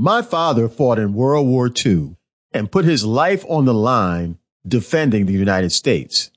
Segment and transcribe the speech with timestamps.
[0.00, 2.14] My father fought in World War II
[2.52, 6.30] and put his life on the line defending the United States.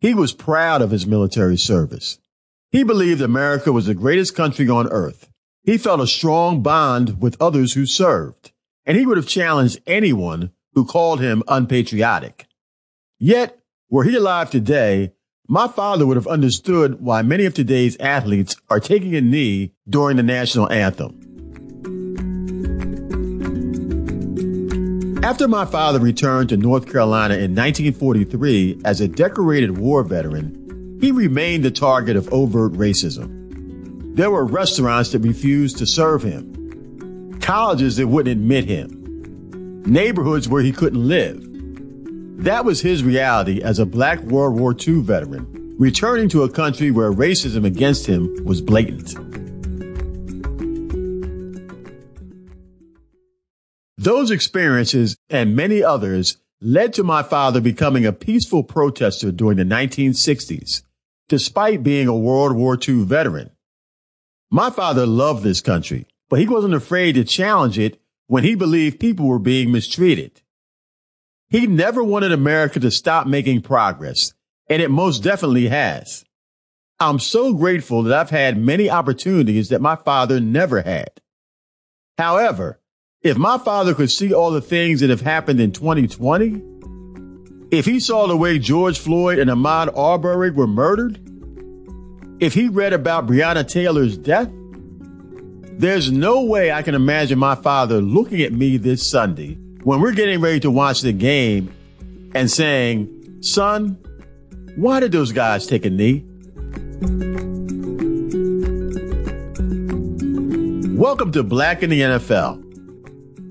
[0.00, 2.18] He was proud of his military service.
[2.70, 5.28] He believed America was the greatest country on earth.
[5.62, 8.52] He felt a strong bond with others who served,
[8.86, 12.46] and he would have challenged anyone who called him unpatriotic.
[13.18, 13.58] Yet,
[13.90, 15.12] were he alive today,
[15.46, 20.16] my father would have understood why many of today's athletes are taking a knee during
[20.16, 21.33] the national anthem.
[25.24, 31.12] After my father returned to North Carolina in 1943 as a decorated war veteran, he
[31.12, 34.14] remained the target of overt racism.
[34.16, 40.60] There were restaurants that refused to serve him, colleges that wouldn't admit him, neighborhoods where
[40.62, 41.40] he couldn't live.
[42.44, 46.90] That was his reality as a black World War II veteran, returning to a country
[46.90, 49.33] where racism against him was blatant.
[54.04, 59.64] Those experiences and many others led to my father becoming a peaceful protester during the
[59.64, 60.82] 1960s,
[61.30, 63.50] despite being a World War II veteran.
[64.50, 69.00] My father loved this country, but he wasn't afraid to challenge it when he believed
[69.00, 70.42] people were being mistreated.
[71.48, 74.34] He never wanted America to stop making progress,
[74.68, 76.26] and it most definitely has.
[77.00, 81.22] I'm so grateful that I've had many opportunities that my father never had.
[82.18, 82.82] However,
[83.24, 86.62] if my father could see all the things that have happened in 2020,
[87.70, 91.18] if he saw the way George Floyd and Ahmaud Arbery were murdered,
[92.38, 94.50] if he read about Breonna Taylor's death,
[95.78, 100.12] there's no way I can imagine my father looking at me this Sunday when we're
[100.12, 101.74] getting ready to watch the game
[102.34, 103.98] and saying, son,
[104.76, 106.26] why did those guys take a knee?
[110.94, 112.63] Welcome to Black in the NFL.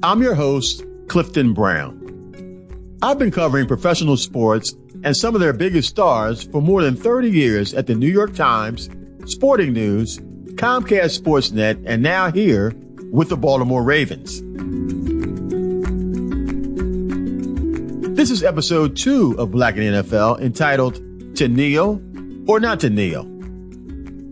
[0.03, 1.97] I'm your host, Clifton Brown.
[3.01, 7.29] I've been covering professional sports and some of their biggest stars for more than 30
[7.29, 8.89] years at the New York Times,
[9.27, 10.19] Sporting News,
[10.55, 12.73] Comcast Sportsnet, and now here
[13.13, 14.41] with the Baltimore Ravens.
[18.17, 20.95] This is episode two of Black in NFL entitled
[21.37, 22.01] To Kneel
[22.49, 23.23] or Not to Kneel.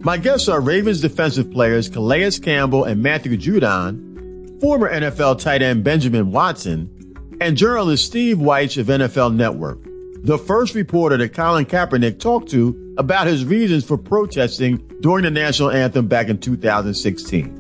[0.04, 4.11] My guests are Ravens defensive players Calais Campbell and Matthew Judon,
[4.62, 6.88] former NFL tight end Benjamin Watson,
[7.42, 9.80] and journalist Steve Wyche of NFL Network,
[10.24, 15.32] the first reporter that Colin Kaepernick talked to about his reasons for protesting during the
[15.32, 17.58] national anthem back in 2016.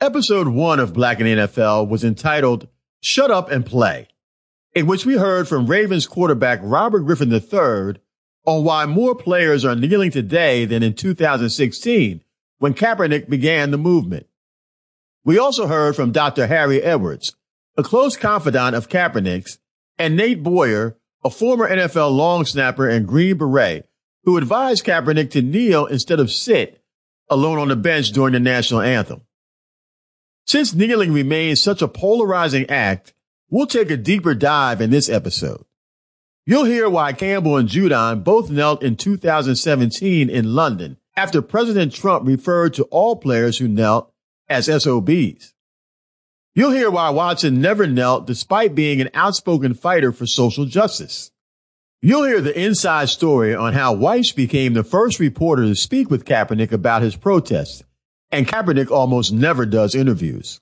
[0.00, 2.68] Episode one of Black in the NFL was entitled
[3.00, 4.06] Shut Up and Play,
[4.76, 8.00] in which we heard from Ravens quarterback Robert Griffin III
[8.44, 12.22] on why more players are kneeling today than in 2016
[12.58, 14.26] when Kaepernick began the movement.
[15.24, 16.48] We also heard from Dr.
[16.48, 17.36] Harry Edwards,
[17.76, 19.58] a close confidant of Kaepernick's,
[19.98, 23.88] and Nate Boyer, a former NFL long snapper and Green Beret,
[24.24, 26.82] who advised Kaepernick to kneel instead of sit
[27.30, 29.22] alone on the bench during the national anthem.
[30.46, 33.14] Since kneeling remains such a polarizing act,
[33.48, 35.64] we'll take a deeper dive in this episode.
[36.44, 42.26] You'll hear why Campbell and Judon both knelt in 2017 in London after President Trump
[42.26, 44.11] referred to all players who knelt
[44.52, 45.54] as SOBs.
[46.54, 51.30] You'll hear why Watson never knelt despite being an outspoken fighter for social justice.
[52.02, 56.26] You'll hear the inside story on how Wyche became the first reporter to speak with
[56.26, 57.84] Kaepernick about his protest,
[58.30, 60.60] and Kaepernick almost never does interviews.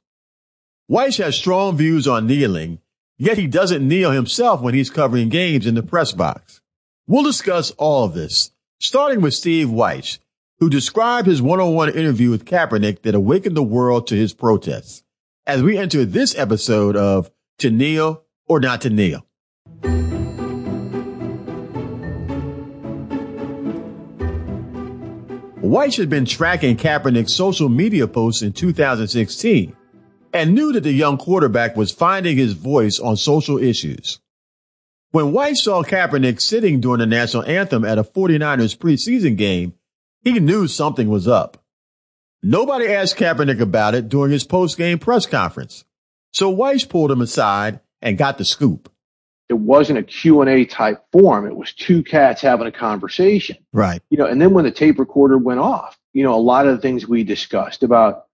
[0.88, 2.78] Wyche has strong views on kneeling,
[3.18, 6.60] yet he doesn't kneel himself when he's covering games in the press box.
[7.08, 10.20] We'll discuss all of this, starting with Steve Wyche,
[10.60, 15.02] who described his one-on-one interview with Kaepernick that awakened the world to his protests.
[15.46, 19.26] As we enter this episode of To Kneel or Not to Kneel.
[25.62, 29.74] Wyche had been tracking Kaepernick's social media posts in 2016
[30.34, 34.20] and knew that the young quarterback was finding his voice on social issues.
[35.10, 39.74] When Wyche saw Kaepernick sitting during the national anthem at a 49ers preseason game,
[40.22, 41.62] he knew something was up.
[42.42, 45.84] Nobody asked Kaepernick about it during his post-game press conference.
[46.32, 48.90] So Wyche pulled him aside and got the scoop.
[49.48, 51.46] It wasn't a Q&A type form.
[51.46, 53.56] It was two cats having a conversation.
[53.72, 54.00] Right.
[54.08, 56.76] You know, and then when the tape recorder went off, you know, a lot of
[56.76, 58.26] the things we discussed about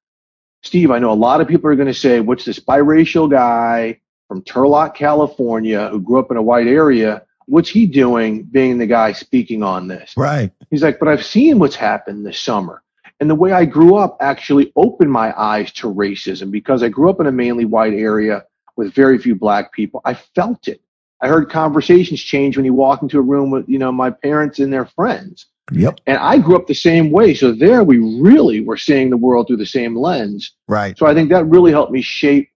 [0.63, 4.01] Steve, I know a lot of people are going to say, what's this biracial guy
[4.29, 8.87] from Turlock, California, who grew up in a white area what's he doing being the
[8.87, 10.15] guy speaking on this?
[10.17, 10.53] Right.
[10.71, 12.83] He's like, but I've seen what's happened this summer.
[13.19, 17.09] And the way I grew up actually opened my eyes to racism because I grew
[17.09, 18.45] up in a mainly white area
[18.77, 20.03] with very few black people.
[20.05, 20.83] I felt it.
[21.23, 24.59] I heard conversations change when you walk into a room with, you know, my parents
[24.59, 25.47] and their friends.
[25.73, 26.01] Yep.
[26.07, 27.35] And I grew up the same way.
[27.35, 30.53] So there we really were seeing the world through the same lens.
[30.69, 30.97] Right.
[30.99, 32.51] So I think that really helped me shape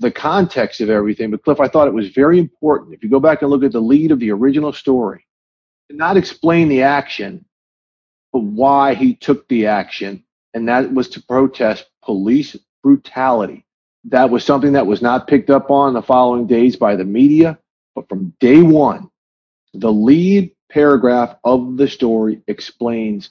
[0.00, 1.30] the context of everything.
[1.30, 2.94] But Cliff, I thought it was very important.
[2.94, 5.26] If you go back and look at the lead of the original story,
[5.90, 7.44] to not explain the action,
[8.32, 10.24] but why he took the action.
[10.54, 13.64] And that was to protest police brutality.
[14.04, 17.58] That was something that was not picked up on the following days by the media.
[17.94, 19.10] But from day one,
[19.74, 23.30] the lead paragraph of the story explains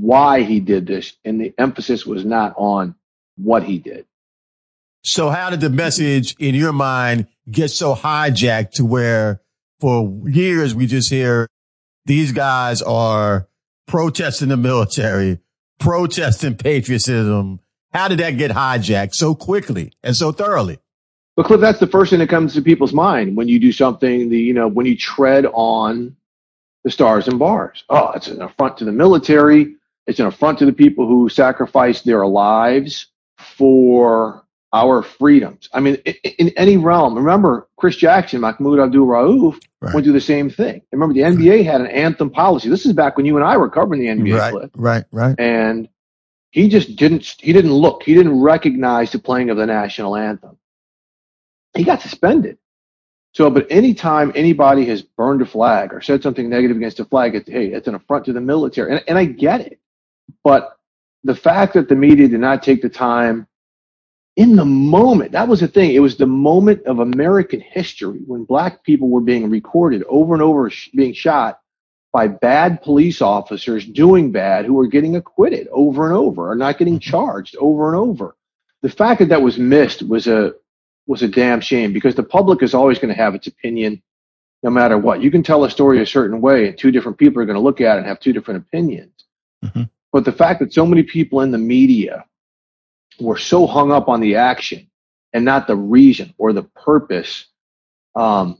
[0.00, 2.94] why he did this, and the emphasis was not on
[3.36, 4.06] what he did.
[5.08, 9.40] So, how did the message in your mind get so hijacked to where
[9.80, 11.48] for years we just hear
[12.04, 13.48] these guys are
[13.86, 15.38] protesting the military,
[15.80, 17.60] protesting patriotism?
[17.94, 20.78] How did that get hijacked so quickly and so thoroughly?
[21.36, 24.28] But Cliff, that's the first thing that comes to people's mind when you do something.
[24.28, 26.14] The you know when you tread on
[26.84, 27.82] the stars and bars.
[27.88, 29.74] Oh, it's an affront to the military.
[30.06, 33.06] It's an affront to the people who sacrificed their lives
[33.38, 35.68] for our freedoms.
[35.72, 37.14] I mean, in, in any realm.
[37.14, 39.94] Remember, Chris Jackson, Mahmoud Abdul Rauf right.
[39.94, 40.82] went through the same thing.
[40.92, 41.66] Remember, the NBA right.
[41.66, 42.68] had an anthem policy.
[42.68, 44.52] This is back when you and I were covering the NBA.
[44.52, 45.34] Right, right, right.
[45.38, 45.88] And
[46.50, 47.36] he just didn't.
[47.38, 48.02] He didn't look.
[48.02, 50.58] He didn't recognize the playing of the national anthem
[51.78, 52.58] he got suspended.
[53.34, 57.34] So, but anytime anybody has burned a flag or said something negative against a flag,
[57.34, 58.92] it's, hey, it's an affront to the military.
[58.92, 59.78] And, and I get it.
[60.42, 60.76] But
[61.24, 63.46] the fact that the media did not take the time
[64.38, 65.90] in the moment, that was the thing.
[65.90, 70.42] It was the moment of American history when black people were being recorded over and
[70.42, 71.58] over, being shot
[72.12, 76.78] by bad police officers doing bad who were getting acquitted over and over or not
[76.78, 77.10] getting mm-hmm.
[77.10, 78.36] charged over and over.
[78.82, 80.52] The fact that that was missed was a
[81.08, 84.00] was a damn shame because the public is always going to have its opinion
[84.62, 85.20] no matter what.
[85.20, 87.60] You can tell a story a certain way, and two different people are going to
[87.60, 89.24] look at it and have two different opinions.
[89.64, 89.82] Mm-hmm.
[90.12, 92.24] But the fact that so many people in the media
[93.20, 94.88] were so hung up on the action
[95.32, 97.46] and not the reason or the purpose
[98.14, 98.58] um,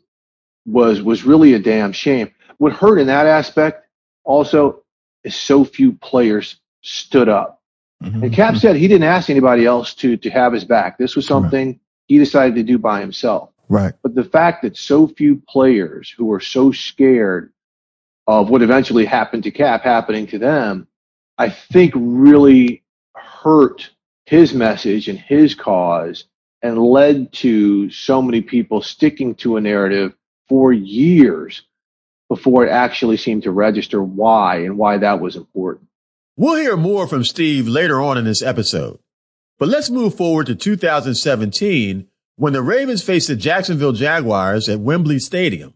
[0.67, 2.31] was was really a damn shame.
[2.59, 3.87] What hurt in that aspect
[4.25, 4.83] also
[5.25, 7.63] is so few players stood up.
[8.03, 8.25] Mm-hmm.
[8.25, 10.99] And Cap said he didn't ask anybody else to to have his back.
[10.99, 13.51] This was something he decided to do by himself.
[13.69, 13.93] Right.
[14.03, 17.53] But the fact that so few players who were so scared
[18.27, 20.87] of what eventually happened to Cap happening to them,
[21.37, 22.83] I think really
[23.15, 23.91] hurt
[24.29, 26.25] his message and his cause
[26.61, 30.13] and led to so many people sticking to a narrative
[30.51, 31.63] for years
[32.29, 35.89] before it actually seemed to register why and why that was important.
[36.37, 38.99] We'll hear more from Steve later on in this episode.
[39.59, 45.21] But let's move forward to 2017 when the Ravens faced the Jacksonville Jaguars at Wembley
[45.21, 45.73] Stadium.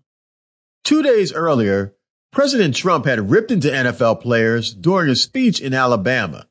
[0.85, 1.95] Two days earlier,
[2.33, 6.47] President Trump had ripped into NFL players during a speech in Alabama.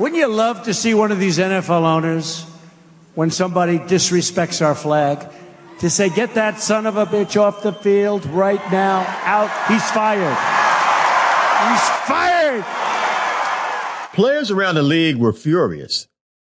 [0.00, 2.42] Wouldn't you love to see one of these NFL owners,
[3.14, 5.24] when somebody disrespects our flag,
[5.80, 9.88] to say, get that son of a bitch off the field right now, out, he's
[9.90, 10.36] fired.
[11.68, 12.64] He's fired.
[14.14, 16.08] Players around the league were furious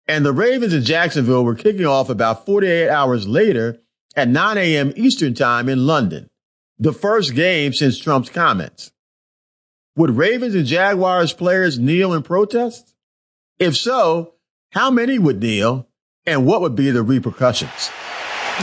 [0.08, 3.80] and the Ravens in Jacksonville were kicking off about 48 hours later
[4.16, 4.94] at 9 a.m.
[4.96, 6.30] Eastern Time in London,
[6.80, 8.92] the first game since Trump's comments.
[9.96, 12.94] Would Ravens and Jaguars players kneel in protest?
[13.60, 14.34] If so,
[14.72, 15.88] how many would kneel
[16.28, 17.90] and what would be the repercussions?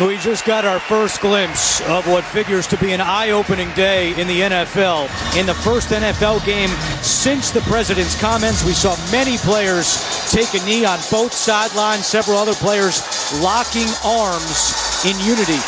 [0.01, 4.11] We just got our first glimpse of what figures to be an eye opening day
[4.21, 5.05] in the NFL.
[5.39, 6.69] In the first NFL game
[7.03, 12.39] since the president's comments, we saw many players take a knee on both sidelines, several
[12.39, 13.03] other players
[13.41, 15.61] locking arms in unity.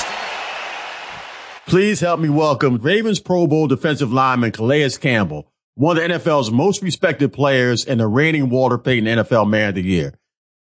[1.66, 6.50] Please help me welcome Ravens Pro Bowl defensive lineman Calais Campbell, one of the NFL's
[6.50, 10.14] most respected players and the reigning Walter Payton NFL Man of the Year.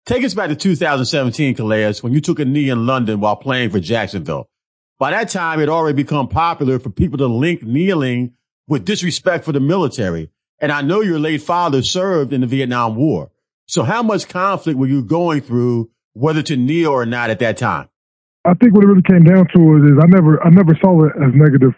[0.06, 3.72] Take us back to 2017, Calais, when you took a knee in London while playing
[3.72, 4.50] for Jacksonville.
[5.00, 8.36] By that time, it already become popular for people to link kneeling
[8.70, 10.30] with disrespect for the military.
[10.60, 13.32] And I know your late father served in the Vietnam War.
[13.68, 17.58] So how much conflict were you going through, whether to kneel or not at that
[17.58, 17.90] time?
[18.46, 21.06] I think what it really came down to is, is I never I never saw
[21.06, 21.74] it as negative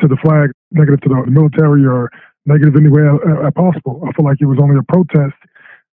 [0.00, 2.10] to the flag, negative to the military, or
[2.46, 4.02] negative any way uh, possible.
[4.06, 5.34] I feel like it was only a protest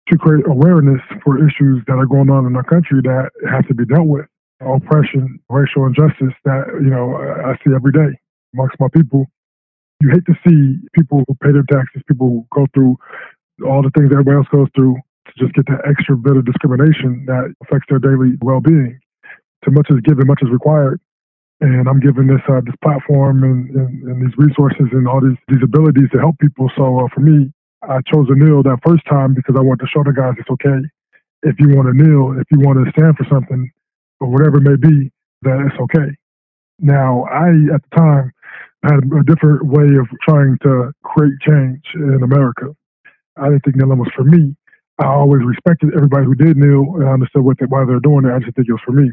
[0.10, 3.74] to create awareness for issues that are going on in our country that have to
[3.74, 4.26] be dealt with.
[4.60, 8.18] Oppression, racial injustice that, you know, I see every day
[8.54, 9.26] amongst my people.
[10.02, 12.98] You hate to see people who pay their taxes, people who go through
[13.66, 14.96] all the things everybody else goes through
[15.28, 19.00] to just get that extra bit of discrimination that affects their daily well-being.
[19.64, 21.00] Too much is given, much is required.
[21.62, 25.38] And I'm given this uh, this platform and, and, and, these resources and all these
[25.50, 26.72] these abilities to help people.
[26.78, 27.52] So uh, for me,
[27.84, 30.50] I chose to kneel that first time because I wanted to show the guys it's
[30.50, 30.88] okay
[31.44, 33.72] if you want to kneel, if you want to stand for something
[34.20, 35.12] or whatever it may be,
[35.44, 36.12] that it's okay.
[36.80, 38.32] Now, I at the time
[38.84, 42.76] had a different way of trying to create change in America.
[43.38, 44.56] I didn't think kneeling was for me.
[45.00, 48.26] I always respected everybody who did kneel and I understood what they, why they're doing
[48.26, 48.32] it.
[48.32, 49.12] I just think it was for me.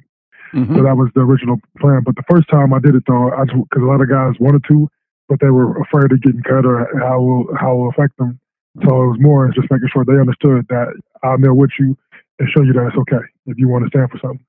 [0.55, 0.77] Mm-hmm.
[0.77, 2.03] So that was the original plan.
[2.05, 4.65] But the first time I did it though, I because a lot of guys wanted
[4.69, 4.89] to,
[5.29, 8.41] but they were afraid of getting cut or how will how it will affect them.
[8.85, 11.97] So it was more just making sure they understood that I'm there with you
[12.39, 14.45] and show you that it's okay if you want to stand for something.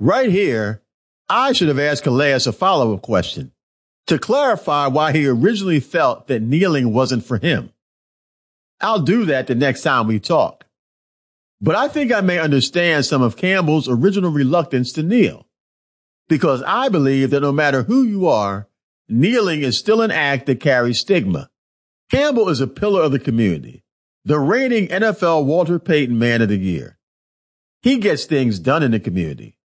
[0.00, 0.82] Right here,
[1.28, 3.52] I should have asked Calais a follow up question
[4.06, 7.72] to clarify why he originally felt that kneeling wasn't for him.
[8.80, 10.64] I'll do that the next time we talk.
[11.60, 15.46] But I think I may understand some of Campbell's original reluctance to kneel.
[16.28, 18.68] Because I believe that no matter who you are,
[19.08, 21.50] kneeling is still an act that carries stigma.
[22.10, 23.84] Campbell is a pillar of the community,
[24.24, 26.98] the reigning NFL Walter Payton Man of the Year.
[27.82, 29.58] He gets things done in the community.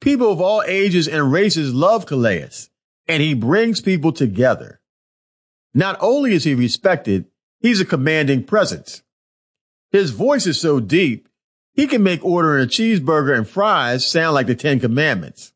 [0.00, 2.50] People of all ages and races love Calais,
[3.06, 4.80] and he brings people together.
[5.74, 7.26] Not only is he respected,
[7.60, 9.02] he's a commanding presence.
[9.90, 11.28] His voice is so deep,
[11.74, 15.52] he can make ordering a cheeseburger and fries sound like the Ten Commandments.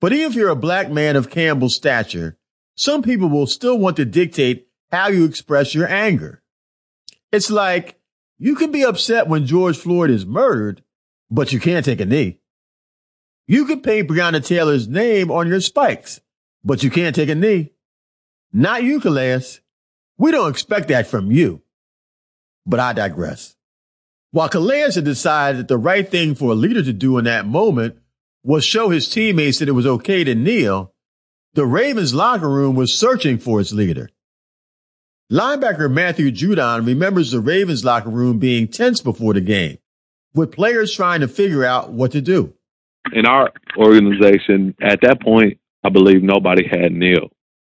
[0.00, 2.38] But even if you're a black man of Campbell's stature,
[2.74, 6.42] some people will still want to dictate how you express your anger.
[7.32, 7.98] It's like
[8.38, 10.82] you can be upset when George Floyd is murdered,
[11.30, 12.38] but you can't take a knee.
[13.46, 16.20] You can paint Breonna Taylor's name on your spikes,
[16.64, 17.72] but you can't take a knee.
[18.52, 19.60] Not you, Calais.
[20.18, 21.62] We don't expect that from you.
[22.66, 23.56] But I digress.
[24.32, 27.96] While had decided that the right thing for a leader to do in that moment
[28.44, 30.92] was show his teammates that it was okay to kneel,
[31.54, 34.10] the Ravens locker room was searching for its leader.
[35.32, 39.78] Linebacker Matthew Judon remembers the Ravens locker room being tense before the game,
[40.34, 42.54] with players trying to figure out what to do.
[43.12, 47.30] In our organization, at that point, I believe nobody had Neil,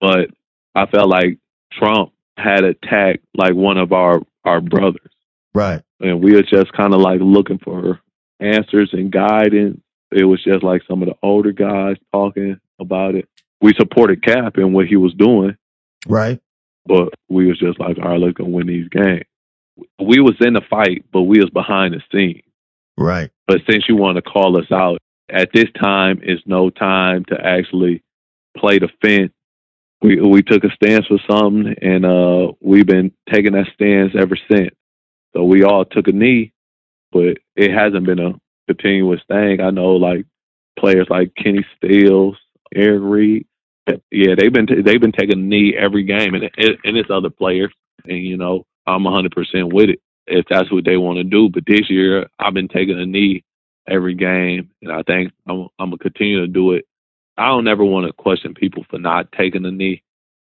[0.01, 0.29] but
[0.73, 1.37] I felt like
[1.71, 5.11] Trump had attacked like one of our our brothers.
[5.53, 5.81] Right.
[5.99, 7.99] And we were just kind of like looking for
[8.39, 9.81] answers and guidance.
[10.11, 13.27] It was just like some of the older guys talking about it.
[13.61, 15.57] We supported Cap and what he was doing.
[16.07, 16.39] Right.
[16.85, 19.25] But we was just like, all right, let's go win these games.
[19.99, 22.43] We was in the fight, but we was behind the scenes.
[22.97, 23.29] Right.
[23.47, 24.99] But since you want to call us out,
[25.29, 28.03] at this time it's no time to actually
[28.57, 29.33] play the fence
[30.01, 34.37] we we took a stance for something, and uh, we've been taking that stance ever
[34.51, 34.71] since.
[35.35, 36.53] So we all took a knee,
[37.11, 38.33] but it hasn't been a
[38.67, 39.61] continuous thing.
[39.61, 40.25] I know like
[40.79, 42.37] players like Kenny Stills,
[42.73, 43.47] Eric Reid,
[44.11, 47.29] yeah, they've been t- they've been taking a knee every game, and and it's other
[47.29, 47.73] players,
[48.05, 51.23] and you know I'm a 100 percent with it if that's what they want to
[51.23, 51.49] do.
[51.49, 53.43] But this year I've been taking a knee
[53.87, 56.85] every game, and I think I'm, I'm gonna continue to do it
[57.37, 60.03] I don't ever want to question people for not taking a knee,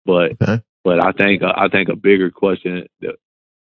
[0.06, 0.62] but okay.
[0.84, 3.16] but I think uh, I think a bigger question that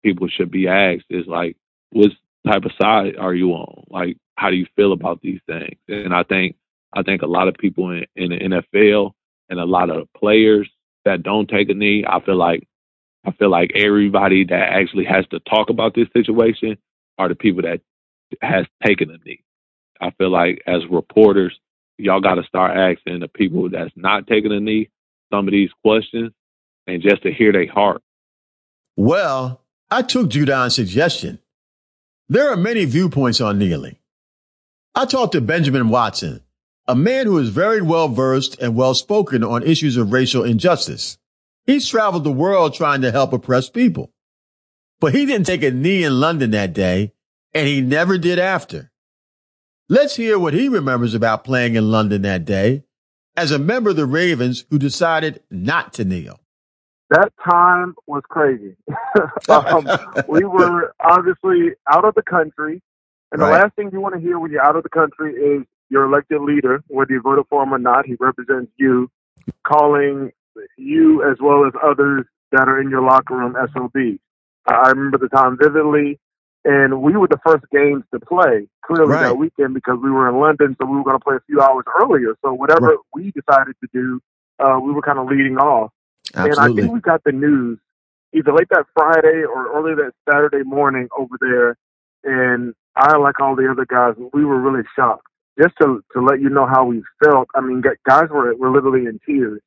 [0.03, 1.57] people should be asked is like,
[1.91, 2.11] what
[2.47, 3.83] type of side are you on?
[3.89, 5.77] Like, how do you feel about these things?
[5.87, 6.55] And I think
[6.93, 9.11] I think a lot of people in, in the NFL
[9.49, 10.69] and a lot of players
[11.05, 12.67] that don't take a knee, I feel like
[13.25, 16.77] I feel like everybody that actually has to talk about this situation
[17.17, 17.81] are the people that
[18.41, 19.43] has taken a knee.
[19.99, 21.57] I feel like as reporters,
[22.01, 24.89] y'all got to start asking the people that's not taking a knee
[25.31, 26.31] some of these questions
[26.87, 28.01] and just to hear their heart.
[28.95, 31.39] Well, I took Judon's suggestion.
[32.27, 33.97] There are many viewpoints on kneeling.
[34.93, 36.41] I talked to Benjamin Watson,
[36.87, 41.17] a man who is very well versed and well spoken on issues of racial injustice.
[41.65, 44.11] He's traveled the world trying to help oppressed people.
[44.99, 47.13] But he didn't take a knee in London that day,
[47.53, 48.90] and he never did after.
[49.91, 52.85] Let's hear what he remembers about playing in London that day
[53.35, 56.39] as a member of the Ravens who decided not to kneel.
[57.09, 58.77] That time was crazy.
[59.49, 59.85] um,
[60.29, 62.81] we were obviously out of the country,
[63.33, 63.47] and right.
[63.47, 66.05] the last thing you want to hear when you're out of the country is your
[66.05, 69.11] elected leader, whether you voted for him or not, he represents you,
[69.67, 70.31] calling
[70.77, 74.19] you as well as others that are in your locker room SOB.
[74.67, 76.17] I remember the time vividly
[76.63, 79.23] and we were the first games to play clearly right.
[79.23, 81.61] that weekend because we were in London, so we were going to play a few
[81.61, 82.35] hours earlier.
[82.43, 82.97] So whatever right.
[83.13, 84.21] we decided to do,
[84.59, 85.91] uh, we were kind of leading off.
[86.35, 86.51] Absolutely.
[86.51, 87.79] And I think we got the news
[88.33, 91.77] either late that Friday or early that Saturday morning over there,
[92.23, 95.25] and I, like all the other guys, we were really shocked.
[95.61, 97.49] Just to to let you know how we felt.
[97.55, 99.61] I mean, guys were were literally in tears,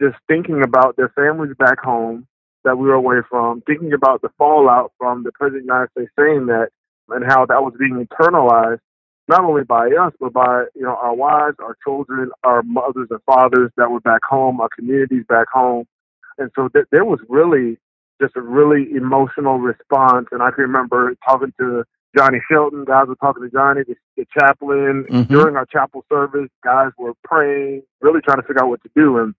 [0.00, 2.26] just thinking about their families back home
[2.64, 5.90] that we were away from, thinking about the fallout from the President of the United
[5.92, 6.70] States saying that,
[7.10, 8.80] and how that was being internalized
[9.28, 13.20] not only by us, but by you know our wives, our children, our mothers and
[13.24, 15.86] fathers that were back home, our communities back home,
[16.38, 17.78] and so th- there was really
[18.20, 20.28] just a really emotional response.
[20.32, 21.84] And I can remember talking to
[22.16, 22.84] Johnny Shelton.
[22.84, 25.32] Guys were talking to Johnny, the, the chaplain, mm-hmm.
[25.32, 26.48] during our chapel service.
[26.64, 29.18] Guys were praying, really trying to figure out what to do.
[29.18, 29.34] And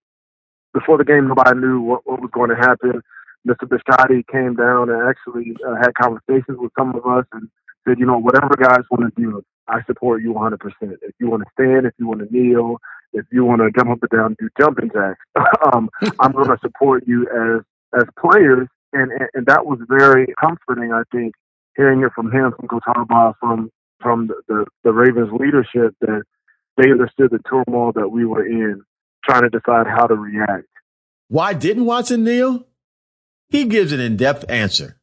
[0.73, 3.01] before the game, nobody knew what, what was going to happen.
[3.47, 3.65] Mr.
[3.65, 7.49] Bisciotti came down and actually uh, had conversations with some of us and
[7.87, 10.57] said, you know, whatever guys want to do, I support you 100%.
[10.81, 12.77] If you want to stand, if you want to kneel,
[13.13, 15.19] if you want to jump up and down, do jumping jacks,
[15.73, 17.63] um, I'm going to support you as
[17.99, 18.67] as players.
[18.93, 21.33] And, and, and that was very comforting, I think,
[21.75, 23.71] hearing it from him, from Coach Harbaugh, from
[24.01, 26.23] from the, the, the Ravens leadership that
[26.77, 28.81] they understood the turmoil that we were in,
[29.23, 30.67] trying to decide how to react.
[31.27, 32.65] Why didn't Watson kneel?
[33.49, 34.97] He gives an in-depth answer.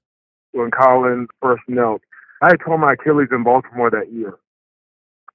[0.52, 2.02] When Colin first knelt,
[2.42, 4.38] I had torn my Achilles in Baltimore that year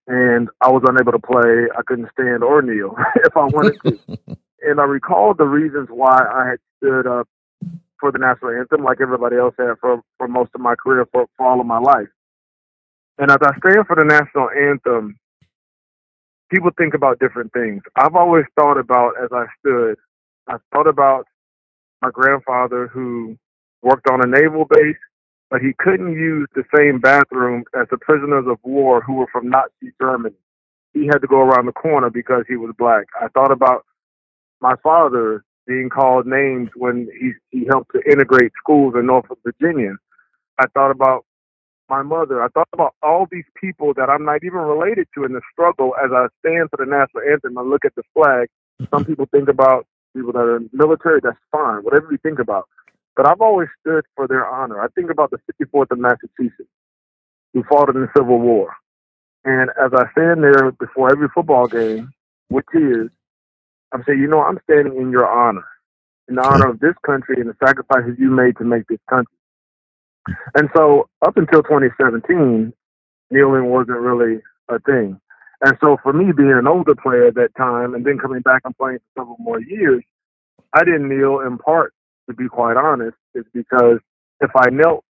[0.07, 1.67] and I was unable to play.
[1.77, 4.17] I couldn't stand or kneel if I wanted to.
[4.61, 7.27] and I recall the reasons why I had stood up
[7.99, 11.27] for the national anthem, like everybody else had for for most of my career, for,
[11.37, 12.09] for all of my life.
[13.17, 15.17] And as I stand for the national anthem,
[16.51, 17.81] people think about different things.
[17.95, 19.97] I've always thought about as I stood.
[20.47, 21.27] I thought about
[22.01, 23.37] my grandfather who
[23.81, 24.97] worked on a naval base
[25.51, 29.49] but he couldn't use the same bathroom as the prisoners of war who were from
[29.49, 30.35] Nazi Germany.
[30.93, 33.05] He had to go around the corner because he was black.
[33.21, 33.85] I thought about
[34.61, 39.95] my father being called names when he he helped to integrate schools in Norfolk, Virginia.
[40.57, 41.25] I thought about
[41.91, 42.41] my mother.
[42.41, 45.93] I thought about all these people that I'm not even related to in the struggle
[46.01, 48.47] as I stand for the national anthem and look at the flag.
[48.89, 49.85] Some people think about
[50.15, 52.67] people that are military, that's fine, whatever you think about.
[53.17, 54.81] But I've always stood for their honor.
[54.81, 56.71] I think about the 64th of Massachusetts,
[57.53, 58.73] who fought in the Civil War.
[59.43, 62.11] And as I stand there before every football game
[62.49, 63.11] with tears,
[63.93, 65.67] I'm saying, you know, I'm standing in your honor,
[66.29, 69.35] in the honor of this country and the sacrifices you made to make this country.
[70.55, 72.73] And so up until 2017,
[73.31, 75.19] kneeling wasn't really a thing.
[75.63, 78.61] And so for me being an older player at that time and then coming back
[78.65, 80.03] and playing for several more years,
[80.73, 81.93] I didn't kneel in part
[82.31, 83.99] to be quite honest, is because
[84.39, 85.03] if I knelt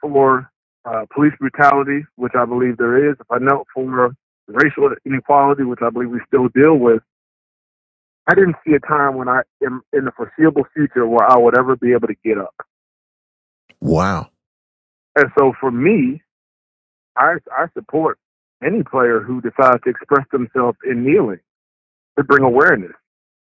[0.00, 0.50] for
[0.84, 4.14] uh, police brutality, which I believe there is, if I knelt for
[4.48, 7.02] racial inequality, which I believe we still deal with,
[8.30, 11.56] I didn't see a time when I, in, in the foreseeable future, where I would
[11.58, 12.54] ever be able to get up.
[13.84, 14.30] Wow.
[15.14, 16.22] And so for me,
[17.16, 18.18] I, I support
[18.64, 21.40] any player who decides to express themselves in kneeling
[22.16, 22.96] to bring awareness.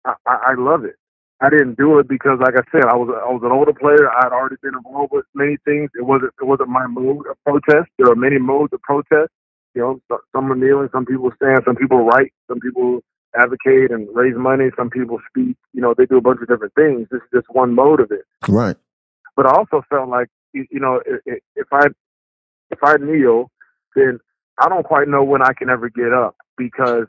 [0.06, 0.95] I, I, I love it.
[1.41, 4.10] I didn't do it because, like I said, I was I was an older player.
[4.10, 5.89] I had already been involved with many things.
[5.95, 7.91] It wasn't it wasn't my mode of protest.
[7.98, 9.32] There are many modes of protest.
[9.74, 13.02] You know, some are kneeling, some people stand, some people write, some people
[13.38, 15.58] advocate and raise money, some people speak.
[15.74, 17.08] You know, they do a bunch of different things.
[17.12, 18.24] This is just one mode of it.
[18.48, 18.78] Right.
[19.36, 21.88] But I also felt like you know, if I
[22.71, 23.52] if I kneel,
[23.95, 24.19] then
[24.60, 27.08] I don't quite know when I can ever get up because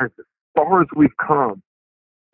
[0.00, 0.10] as
[0.54, 1.62] far as we've come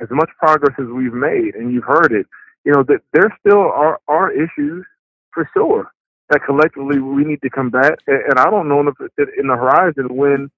[0.01, 2.27] as much progress as we've made, and you've heard it,
[2.65, 4.85] you know, that there still are, are issues
[5.33, 5.91] for sure
[6.31, 7.99] that collectively we need to combat.
[8.07, 8.95] And, and I don't know if
[9.39, 10.51] in the horizon when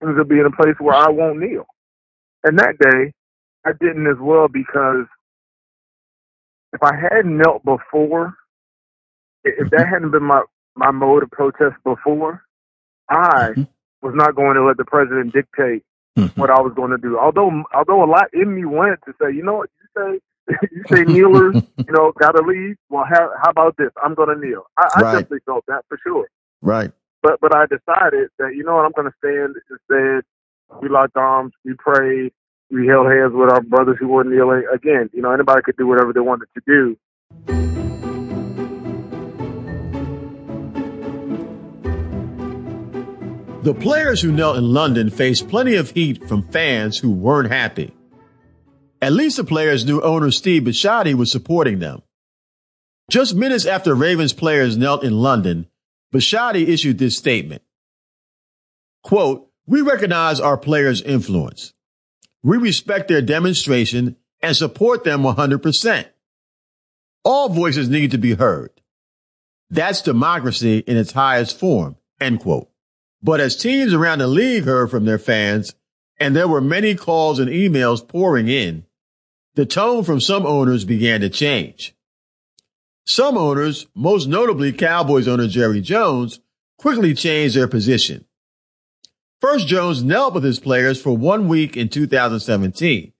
[0.00, 1.66] things will be in a place where I won't kneel.
[2.44, 3.12] And that day,
[3.66, 5.06] I didn't as well because
[6.76, 8.34] if I hadn't knelt before,
[9.44, 10.42] if that hadn't been my,
[10.74, 12.42] my mode of protest before,
[13.08, 13.62] I mm-hmm.
[14.02, 15.82] was not going to let the president dictate
[16.18, 16.38] mm-hmm.
[16.38, 17.18] what I was going to do.
[17.18, 20.20] Although, although a lot in me wanted to say, you know what, you say,
[20.70, 22.76] you say kneelers, you know, got to leave.
[22.90, 23.90] Well, how, how about this?
[24.04, 24.64] I'm going to kneel.
[24.76, 24.96] I, right.
[24.96, 26.28] I definitely felt that for sure.
[26.60, 26.92] Right.
[27.22, 30.22] But but I decided that you know what I'm going to stand instead.
[30.80, 31.52] We locked arms.
[31.64, 32.32] We prayed.
[32.70, 34.64] We held hands with our brothers who were kneeling.
[34.72, 36.96] Again, you know, anybody could do whatever they wanted to do.
[43.62, 47.92] The players who knelt in London faced plenty of heat from fans who weren't happy.
[49.02, 52.02] At least the players knew owner Steve Bisciotti was supporting them.
[53.10, 55.68] Just minutes after Ravens players knelt in London,
[56.12, 57.62] Bisciotti issued this statement.
[59.02, 61.72] Quote, we recognize our players' influence.
[62.46, 66.06] We respect their demonstration and support them 100%.
[67.24, 68.70] All voices need to be heard.
[69.68, 72.70] That's democracy in its highest form, end quote.
[73.20, 75.74] But as teams around the league heard from their fans,
[76.20, 78.86] and there were many calls and emails pouring in,
[79.56, 81.96] the tone from some owners began to change.
[83.04, 86.38] Some owners, most notably Cowboys owner Jerry Jones,
[86.78, 88.24] quickly changed their position.
[89.48, 93.12] First, Jones knelt with his players for one week in 2017,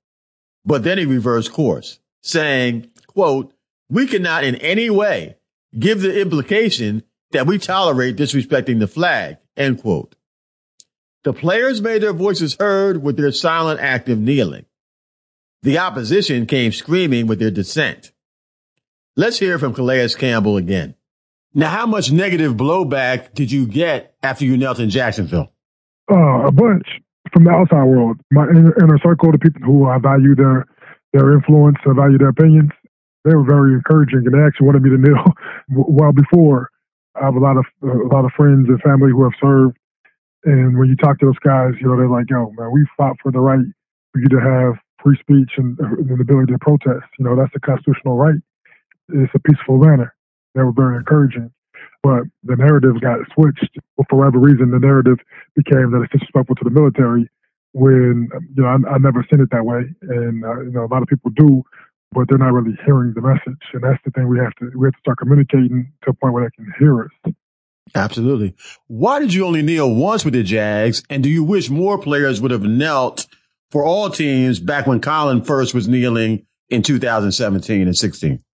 [0.64, 3.54] but then he reversed course, saying, quote,
[3.88, 5.36] we cannot in any way
[5.78, 10.16] give the implication that we tolerate disrespecting the flag, end quote.
[11.22, 14.66] The players made their voices heard with their silent act of kneeling.
[15.62, 18.10] The opposition came screaming with their dissent.
[19.14, 20.96] Let's hear from Calais Campbell again.
[21.54, 25.52] Now, how much negative blowback did you get after you knelt in Jacksonville?
[26.10, 26.86] Uh, a bunch
[27.32, 28.18] from the outside world.
[28.30, 30.66] My inner, inner circle, the people who I value their
[31.12, 32.70] their influence, I value their opinions.
[33.24, 35.24] They were very encouraging, and they actually wanted me to kneel
[35.70, 36.70] well before.
[37.20, 39.76] I have a lot of a lot of friends and family who have served,
[40.44, 43.16] and when you talk to those guys, you know they're like, "Yo, man, we fought
[43.22, 43.66] for the right
[44.12, 47.06] for you to have free speech and, and the ability to protest.
[47.18, 48.38] You know, that's a constitutional right.
[49.10, 50.14] It's a peaceful manner."
[50.54, 51.50] They were very encouraging.
[52.06, 53.78] But the narrative got switched.
[54.08, 55.18] For whatever reason, the narrative
[55.56, 57.28] became that it's disrespectful to the military
[57.72, 59.82] when, you know, I, I never seen it that way.
[60.02, 61.64] And, uh, you know, a lot of people do,
[62.12, 63.60] but they're not really hearing the message.
[63.72, 66.32] And that's the thing we have to, we have to start communicating to a point
[66.32, 67.34] where they can hear us.
[67.92, 68.54] Absolutely.
[68.86, 71.02] Why did you only kneel once with the Jags?
[71.10, 73.26] And do you wish more players would have knelt
[73.72, 78.44] for all teams back when Colin first was kneeling in 2017 and 16?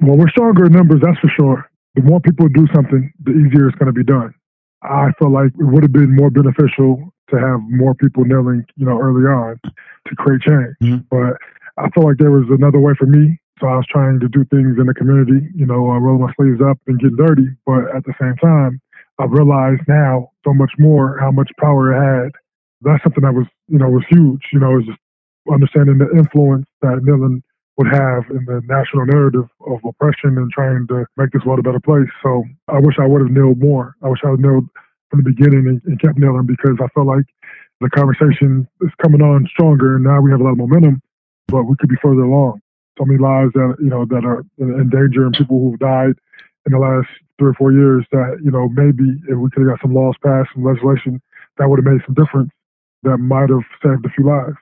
[0.00, 1.67] Well, we're stronger in numbers, that's for sure.
[1.94, 4.34] The more people do something, the easier it's going to be done.
[4.82, 8.86] I feel like it would have been more beneficial to have more people kneeling, you
[8.86, 10.74] know, early on to create change.
[10.82, 10.96] Mm-hmm.
[11.10, 11.36] But
[11.76, 13.38] I feel like there was another way for me.
[13.60, 16.32] So I was trying to do things in the community, you know, uh, roll my
[16.38, 17.48] sleeves up and get dirty.
[17.66, 18.80] But at the same time,
[19.18, 22.32] I've realized now so much more how much power it had.
[22.82, 24.42] That's something that was, you know, was huge.
[24.52, 24.98] You know, was just
[25.50, 27.42] understanding the influence that kneeling
[27.78, 31.62] would have in the national narrative of oppression and trying to make this world a
[31.62, 32.10] better place.
[32.22, 33.94] So I wish I would have kneeled more.
[34.02, 34.68] I wish I would have kneeled
[35.10, 37.24] from the beginning and, and kept nailing because I felt like
[37.80, 41.00] the conversation is coming on stronger and now we have a lot of momentum,
[41.46, 42.60] but we could be further along.
[42.98, 46.18] So many lives that, you know, that are in danger and people who've died
[46.66, 47.06] in the last
[47.38, 50.16] three or four years that, you know, maybe if we could have got some laws
[50.18, 51.22] passed, some legislation,
[51.58, 52.50] that would have made some difference
[53.04, 54.58] that might have saved a few lives.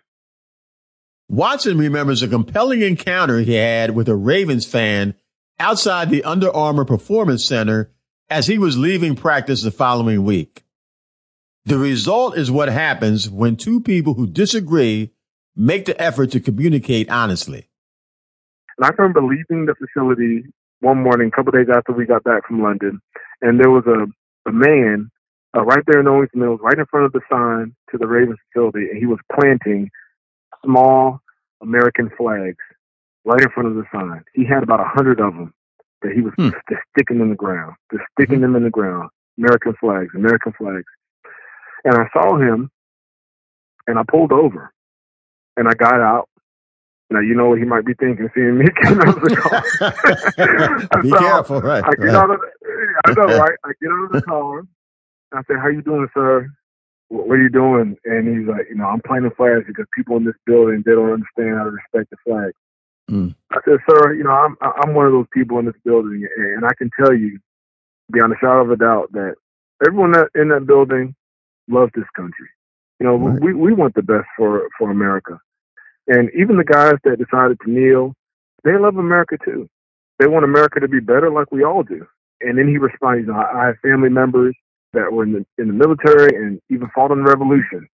[1.29, 5.15] Watson remembers a compelling encounter he had with a Ravens fan
[5.59, 7.91] outside the Under Armour Performance Center
[8.31, 10.63] as he was leaving practice the following week.
[11.65, 15.13] The result is what happens when two people who disagree
[15.57, 17.69] make the effort to communicate honestly.
[18.79, 20.45] And I remember leaving the facility
[20.81, 23.01] one morning, a couple days after we got back from London,
[23.41, 24.07] and there was a,
[24.49, 25.11] a man
[25.57, 28.39] uh, right there in Owings Mills, right in front of the sign to the Ravens
[28.53, 29.91] facility, and he was planting
[30.67, 31.21] small
[31.63, 32.57] American flags
[33.25, 34.23] right in front of the sign.
[34.35, 35.55] He had about a hundred of them
[36.03, 36.51] that he was hmm.
[36.69, 38.43] just sticking in the ground, just sticking mm-hmm.
[38.43, 39.11] them in the ground.
[39.39, 40.85] American flags, American flags.
[41.85, 42.71] And I saw him,
[43.87, 44.73] and I pulled over,
[45.57, 46.29] and I got out.
[47.11, 51.03] Now you know what he might be thinking, seeing me getting out of the car.
[51.03, 51.85] be so careful, right?
[51.85, 52.15] I get right.
[52.15, 52.41] out of,
[53.07, 53.59] I know, right?
[53.65, 54.63] I get out of the car.
[55.33, 56.49] I say, "How you doing, sir?"
[57.09, 57.97] What are you doing?
[58.05, 61.13] And he's like, you know, I'm planting flags because people in this building, they don't
[61.13, 62.53] understand how to respect the flag.
[63.11, 63.35] Mm.
[63.53, 66.65] I said, sir, you know, I'm, I'm one of those people in this building and
[66.65, 67.39] I can tell you
[68.11, 69.35] beyond a shadow of a doubt that
[69.87, 71.15] everyone that, in that building
[71.69, 72.49] loves this country.
[72.99, 73.41] You know, right.
[73.41, 75.39] we, we want the best for, for America.
[76.09, 78.15] And even the guys that decided to kneel,
[78.65, 79.69] they love America too.
[80.19, 82.07] They want America to be better like we all do.
[82.41, 84.57] And then he responds, you know, I, I have family members
[84.93, 87.89] that were in the in the military and even fought in the revolution.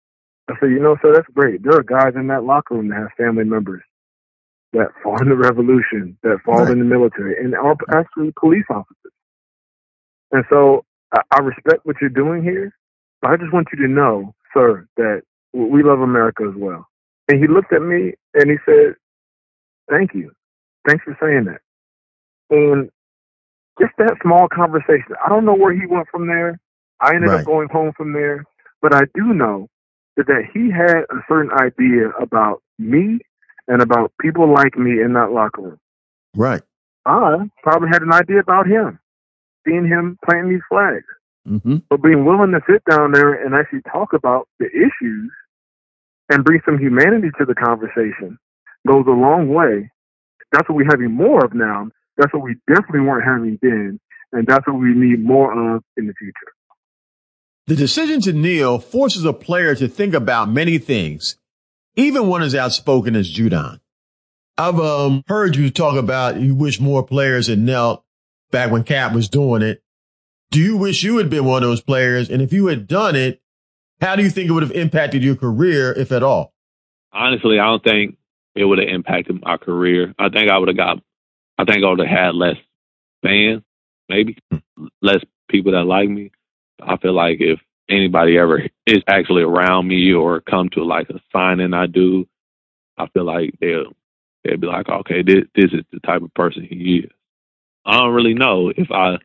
[0.50, 1.62] I said, you know, sir, that's great.
[1.62, 3.83] There are guys in that locker room that have family members
[4.72, 6.72] that fought in the revolution, that fought right.
[6.72, 9.12] in the military, and are actually police officers.
[10.33, 12.74] And so I, I respect what you're doing here,
[13.20, 16.87] but I just want you to know, sir, that we love America as well.
[17.28, 18.94] And he looked at me and he said,
[19.90, 20.33] Thank you.
[20.88, 21.61] Thanks for saying that.
[22.50, 22.90] And
[23.81, 26.59] just that small conversation, I don't know where he went from there.
[27.02, 27.40] I ended right.
[27.40, 28.44] up going home from there.
[28.80, 29.68] But I do know
[30.16, 33.18] that, that he had a certain idea about me
[33.68, 35.78] and about people like me in that locker room.
[36.34, 36.62] Right.
[37.06, 38.98] I probably had an idea about him,
[39.66, 41.04] seeing him planting these flags.
[41.48, 41.78] Mm-hmm.
[41.90, 45.30] But being willing to sit down there and actually talk about the issues
[46.30, 48.38] and bring some humanity to the conversation
[48.86, 49.90] goes a long way.
[50.52, 51.88] That's what we're having more of now.
[52.16, 53.98] That's what we definitely weren't having then,
[54.32, 56.52] and that's what we need more of in the future.
[57.66, 61.37] The decision to kneel forces a player to think about many things,
[61.94, 63.79] even one as outspoken as Judon.
[64.59, 68.05] I've um, heard you talk about you wish more players had knelt
[68.51, 69.83] back when Cap was doing it.
[70.51, 72.29] Do you wish you had been one of those players?
[72.29, 73.40] And if you had done it,
[74.01, 76.53] how do you think it would have impacted your career, if at all?
[77.12, 78.18] Honestly, I don't think
[78.55, 80.12] it would have impacted my career.
[80.18, 80.98] I think I would have got,
[81.57, 82.57] I think I would have had less
[83.22, 83.62] fans,
[84.09, 84.37] maybe
[85.01, 86.33] less people that like me.
[86.87, 91.21] I feel like if anybody ever is actually around me or come to like a
[91.33, 92.27] signing I do,
[92.99, 93.92] I feel like they'll
[94.45, 97.11] they'll be like, okay, this this is the type of person he is.
[97.85, 99.16] I don't really know if I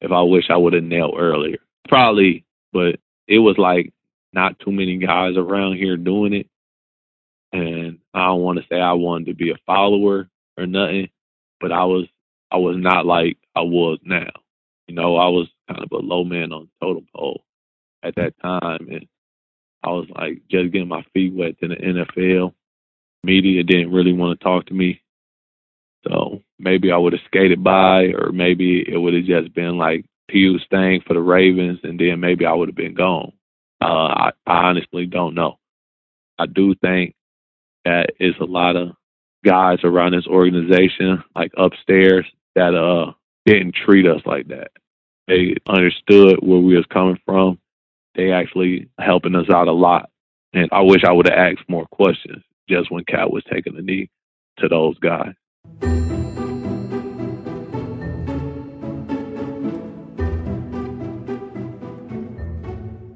[0.00, 1.58] if I wish I would have nailed earlier.
[1.88, 3.92] Probably, but it was like
[4.32, 6.46] not too many guys around here doing it.
[7.52, 11.08] And I don't want to say I wanted to be a follower or nothing,
[11.60, 12.06] but I was
[12.50, 14.30] I was not like I was now.
[14.88, 17.44] You know, I was kind of a low man on totem pole
[18.02, 19.06] at that time and
[19.82, 22.52] I was like just getting my feet wet in the NFL.
[23.22, 25.02] Media didn't really want to talk to me.
[26.06, 30.04] So maybe I would have skated by, or maybe it would have just been like
[30.28, 33.32] huge thing for the Ravens, and then maybe I would have been gone.
[33.80, 35.58] Uh, I, I honestly don't know.
[36.38, 37.14] I do think
[37.84, 38.90] that is a lot of
[39.44, 43.12] guys around this organization, like upstairs, that uh
[43.44, 44.70] didn't treat us like that.
[45.26, 47.58] They understood where we was coming from.
[48.14, 50.10] They actually helping us out a lot.
[50.52, 53.82] And I wish I would have asked more questions just when Cap was taking the
[53.82, 54.10] knee
[54.58, 55.34] to those guys.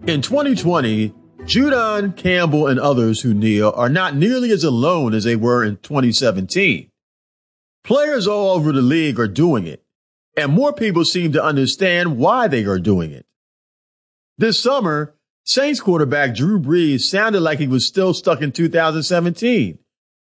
[0.05, 5.37] In 2020, Judon, Campbell, and others who kneel are not nearly as alone as they
[5.37, 6.91] were in 2017.
[7.85, 9.82] Players all over the league are doing it,
[10.37, 13.27] and more people seem to understand why they are doing it.
[14.39, 15.15] This summer,
[15.45, 19.79] Saints quarterback Drew Brees sounded like he was still stuck in 2017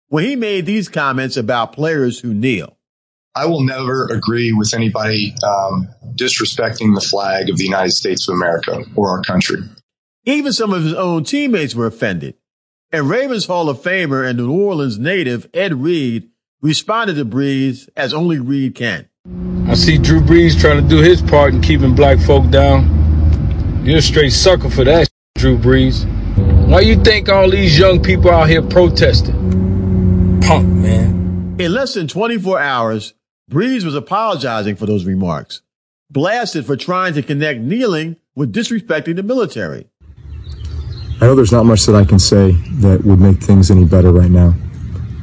[0.08, 2.76] when he made these comments about players who kneel.
[3.36, 8.34] I will never agree with anybody um, disrespecting the flag of the United States of
[8.34, 9.58] America or our country.
[10.24, 12.36] Even some of his own teammates were offended.
[12.92, 18.14] And Ravens Hall of Famer and New Orleans native Ed Reed responded to Brees as
[18.14, 19.08] only Reed can.
[19.74, 23.82] I see Drew Brees trying to do his part in keeping black folk down.
[23.82, 26.04] You're a straight sucker for that, Drew Brees.
[26.68, 30.40] Why you think all these young people out here protesting?
[30.42, 31.56] Punk, man.
[31.58, 33.14] In less than 24 hours,
[33.50, 35.62] Brees was apologizing for those remarks,
[36.10, 39.88] blasted for trying to connect kneeling with disrespecting the military.
[41.20, 44.12] I know there's not much that I can say that would make things any better
[44.12, 44.54] right now,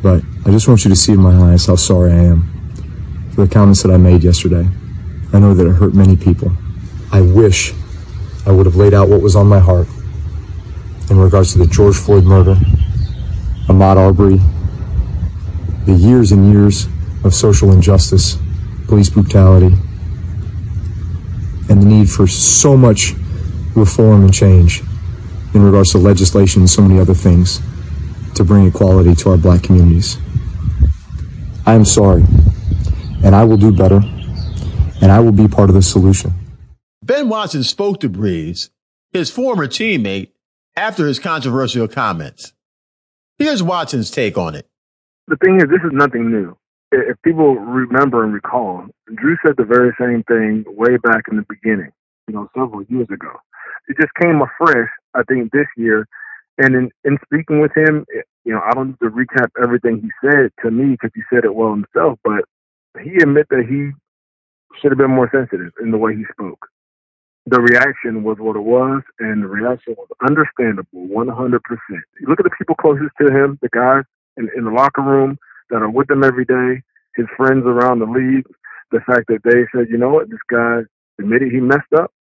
[0.01, 2.60] but I just want you to see in my eyes how sorry I am
[3.33, 4.67] for the comments that I made yesterday.
[5.33, 6.51] I know that it hurt many people.
[7.11, 7.73] I wish
[8.45, 9.87] I would have laid out what was on my heart
[11.09, 12.55] in regards to the George Floyd murder,
[13.67, 14.39] Ahmaud Arbery,
[15.85, 16.87] the years and years
[17.23, 18.37] of social injustice,
[18.87, 19.75] police brutality,
[21.69, 23.13] and the need for so much
[23.75, 24.81] reform and change
[25.53, 27.61] in regards to legislation and so many other things
[28.35, 30.17] to bring equality to our black communities.
[31.65, 32.23] I am sorry,
[33.23, 34.01] and I will do better,
[35.01, 36.33] and I will be part of the solution.
[37.03, 38.69] Ben Watson spoke to Brees,
[39.11, 40.29] his former teammate,
[40.75, 42.53] after his controversial comments.
[43.37, 44.67] Here's Watson's take on it.
[45.27, 46.57] The thing is, this is nothing new
[46.91, 51.45] if people remember and recall, Drew said the very same thing way back in the
[51.47, 51.91] beginning,
[52.27, 53.31] you know, several years ago.
[53.87, 56.07] It just came afresh, I think, this year.
[56.57, 58.05] And in, in speaking with him,
[58.43, 61.45] you know, I don't need to recap everything he said to me because he said
[61.45, 62.43] it well himself, but
[63.03, 63.91] he admitted that he
[64.79, 66.67] should have been more sensitive in the way he spoke.
[67.47, 71.59] The reaction was what it was, and the reaction was understandable, 100%.
[72.19, 74.03] You look at the people closest to him, the guys
[74.37, 75.37] in, in the locker room,
[75.69, 76.83] that are with him every day,
[77.15, 78.45] his friends around the league,
[78.91, 80.81] the fact that they said, you know what, this guy
[81.19, 82.11] admitted he messed up.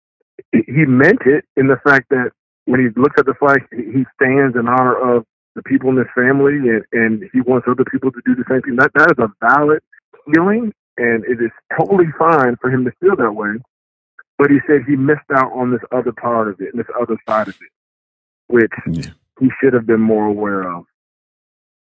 [0.52, 2.30] He meant it in the fact that
[2.64, 6.06] when he looks at the flag, he stands in honor of the people in his
[6.14, 8.76] family and, and he wants other people to do the same thing.
[8.76, 9.82] That that is a valid
[10.32, 13.54] feeling and it is totally fine for him to feel that way.
[14.38, 17.48] But he said he missed out on this other part of it, this other side
[17.48, 17.72] of it,
[18.48, 19.12] which yeah.
[19.38, 20.84] he should have been more aware of.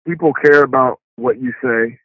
[0.06, 1.98] People care about what you say.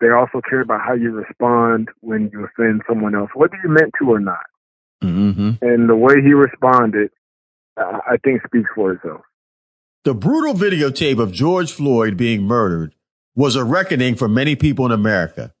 [0.00, 3.92] They also care about how you respond when you offend someone else, whether you meant
[4.00, 4.46] to or not.
[5.02, 5.50] Mm-hmm.
[5.60, 7.10] And the way he responded,
[7.76, 9.20] I think, speaks for itself.
[10.04, 12.94] The brutal videotape of George Floyd being murdered
[13.38, 15.54] was a reckoning for many people in America.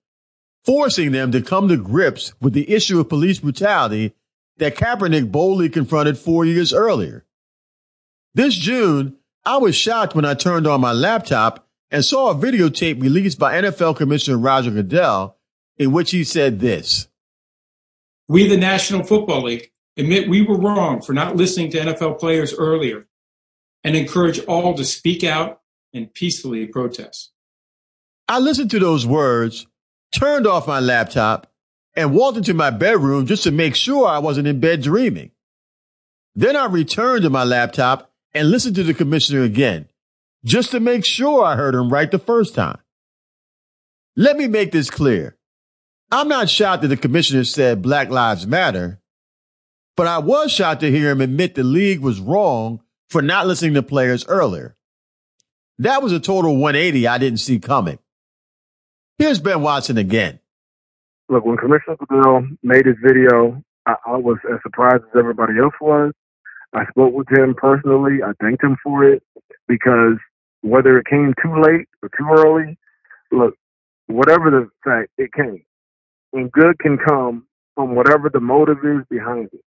[0.64, 4.12] forcing them to come to grips with the issue of police brutality
[4.58, 7.24] that Kaepernick boldly confronted four years earlier.
[8.34, 13.00] This June, I was shocked when I turned on my laptop and saw a videotape
[13.00, 15.38] released by NFL Commissioner Roger Goodell
[15.78, 17.08] in which he said this.
[18.28, 22.52] We, the National Football League, admit we were wrong for not listening to NFL players
[22.52, 23.06] earlier
[23.84, 25.62] and encourage all to speak out
[25.94, 27.30] and peacefully protest.
[28.28, 29.66] I listened to those words,
[30.14, 31.50] turned off my laptop,
[31.96, 35.30] and walked into my bedroom just to make sure I wasn't in bed dreaming.
[36.34, 39.88] Then I returned to my laptop and listened to the commissioner again,
[40.44, 42.78] just to make sure I heard him right the first time.
[44.14, 45.38] Let me make this clear.
[46.10, 49.00] I'm not shocked that the commissioner said Black Lives Matter,
[49.96, 53.74] but I was shocked to hear him admit the league was wrong for not listening
[53.74, 54.76] to players earlier.
[55.78, 57.98] That was a total 180 I didn't see coming.
[59.18, 60.38] Here's Ben Watson again.
[61.28, 65.74] Look, when Commissioner Goodell made his video, I, I was as surprised as everybody else
[65.80, 66.12] was.
[66.72, 68.22] I spoke with him personally.
[68.24, 69.24] I thanked him for it
[69.66, 70.18] because
[70.62, 72.78] whether it came too late or too early,
[73.32, 73.54] look,
[74.06, 75.64] whatever the fact, it came.
[76.32, 79.64] And good can come from whatever the motive is behind it.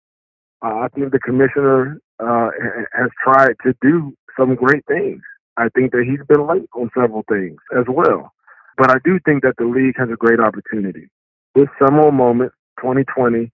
[0.62, 2.49] Uh, I think the commissioner uh,
[2.93, 5.21] has tried to do some great things.
[5.55, 8.33] I think that he's been late on several things as well.
[8.78, 11.10] But I do think that the league has a great opportunity.
[11.56, 13.52] This seminal moment, 2020,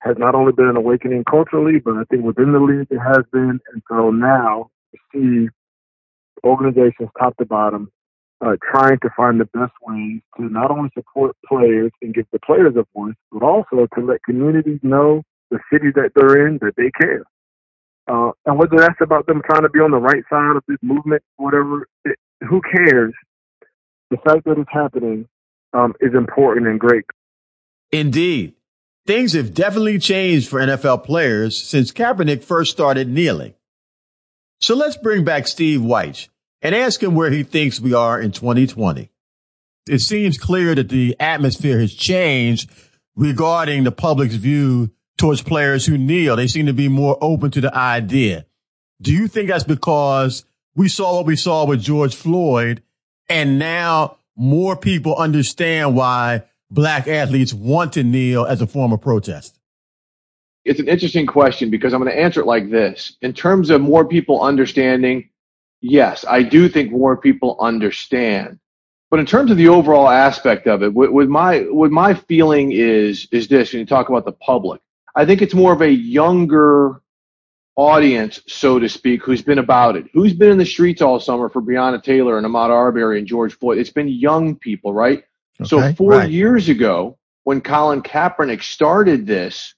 [0.00, 3.24] has not only been an awakening culturally, but I think within the league it has
[3.32, 3.58] been.
[3.72, 7.90] And so now you see organizations top to bottom
[8.44, 12.38] uh, trying to find the best ways to not only support players and give the
[12.40, 16.74] players a voice, but also to let communities know the city that they're in that
[16.76, 17.24] they care.
[18.06, 20.76] Uh, and whether that's about them trying to be on the right side of this
[20.82, 23.14] movement, whatever, it, who cares?
[24.14, 25.26] The fact that it's happening
[25.72, 27.04] um, is important and great.
[27.90, 28.54] Indeed.
[29.08, 33.54] Things have definitely changed for NFL players since Kaepernick first started kneeling.
[34.60, 36.28] So let's bring back Steve Wyche
[36.62, 39.10] and ask him where he thinks we are in 2020.
[39.88, 42.70] It seems clear that the atmosphere has changed
[43.16, 46.36] regarding the public's view towards players who kneel.
[46.36, 48.46] They seem to be more open to the idea.
[49.02, 50.44] Do you think that's because
[50.76, 52.80] we saw what we saw with George Floyd
[53.28, 59.00] and now more people understand why black athletes want to kneel as a form of
[59.00, 59.58] protest?
[60.64, 63.16] It's an interesting question because I'm going to answer it like this.
[63.20, 65.28] In terms of more people understanding,
[65.80, 68.58] yes, I do think more people understand.
[69.10, 73.28] But in terms of the overall aspect of it, with, my with my feeling is
[73.30, 73.72] is this.
[73.72, 74.80] When you talk about the public,
[75.14, 77.00] I think it's more of a younger
[77.76, 81.48] audience, so to speak, who's been about it, who's been in the streets all summer
[81.48, 83.78] for Breonna Taylor and Ahmaud Arbery and George Floyd.
[83.78, 85.24] It's been young people, right?
[85.60, 86.30] Okay, so four right.
[86.30, 89.74] years ago, when Colin Kaepernick started this,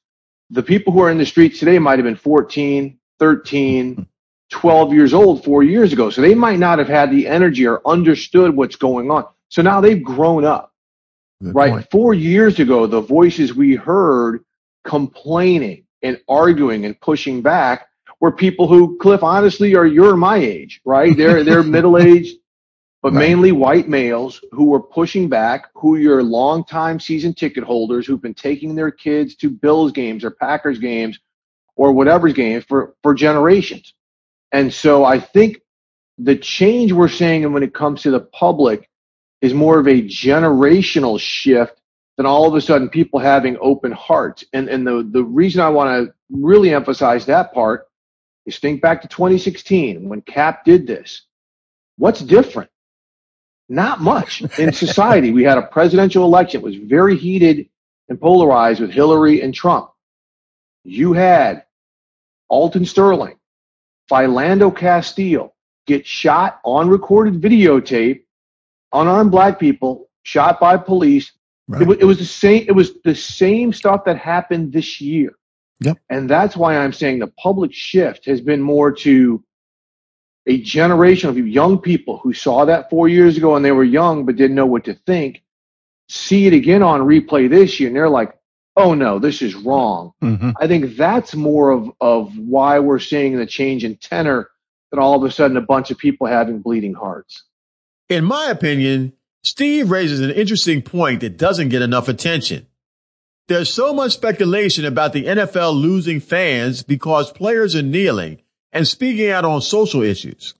[0.50, 4.06] the people who are in the streets today might have been 14, 13,
[4.50, 6.08] 12 years old four years ago.
[6.10, 9.26] So they might not have had the energy or understood what's going on.
[9.48, 10.72] So now they've grown up,
[11.42, 11.72] Good right?
[11.72, 11.90] Point.
[11.90, 14.44] Four years ago, the voices we heard
[14.84, 17.88] complaining and arguing and pushing back
[18.20, 21.16] were people who, Cliff, honestly, are you're my age, right?
[21.16, 22.38] They're they're middle aged,
[23.02, 23.18] but right.
[23.18, 28.34] mainly white males who were pushing back, who your longtime season ticket holders who've been
[28.34, 31.18] taking their kids to Bills games or Packers games
[31.74, 33.94] or whatever's games for for generations.
[34.52, 35.60] And so I think
[36.18, 38.88] the change we're seeing when it comes to the public
[39.42, 41.75] is more of a generational shift
[42.16, 44.44] than all of a sudden people having open hearts.
[44.52, 47.88] And and the the reason I want to really emphasize that part
[48.46, 51.22] is think back to 2016 when Cap did this.
[51.98, 52.70] What's different?
[53.68, 55.32] Not much in society.
[55.32, 56.60] we had a presidential election.
[56.60, 57.68] It was very heated
[58.08, 59.90] and polarized with Hillary and Trump.
[60.84, 61.64] You had
[62.48, 63.36] Alton Sterling,
[64.10, 65.54] Philando Castile
[65.86, 68.22] get shot on recorded videotape,
[68.92, 71.32] unarmed black people shot by police
[71.68, 71.82] Right.
[71.82, 72.64] It, it, was the same.
[72.68, 75.36] It was the same stuff that happened this year.
[75.80, 75.98] Yep.
[76.08, 79.42] And that's why I'm saying the public shift has been more to
[80.46, 84.24] a generation of young people who saw that four years ago and they were young
[84.24, 85.42] but didn't know what to think.
[86.08, 88.38] See it again on replay this year, and they're like,
[88.76, 90.50] "Oh no, this is wrong." Mm-hmm.
[90.60, 94.48] I think that's more of of why we're seeing the change in tenor
[94.92, 97.42] than all of a sudden a bunch of people having bleeding hearts.
[98.08, 102.66] In my opinion, Steve raises an interesting point that doesn't get enough attention.
[103.48, 109.30] There's so much speculation about the NFL losing fans because players are kneeling and speaking
[109.30, 110.54] out on social issues.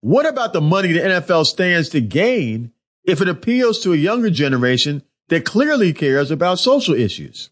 [0.00, 2.72] What about the money the NFL stands to gain
[3.04, 7.50] if it appeals to a younger generation that clearly cares about social issues.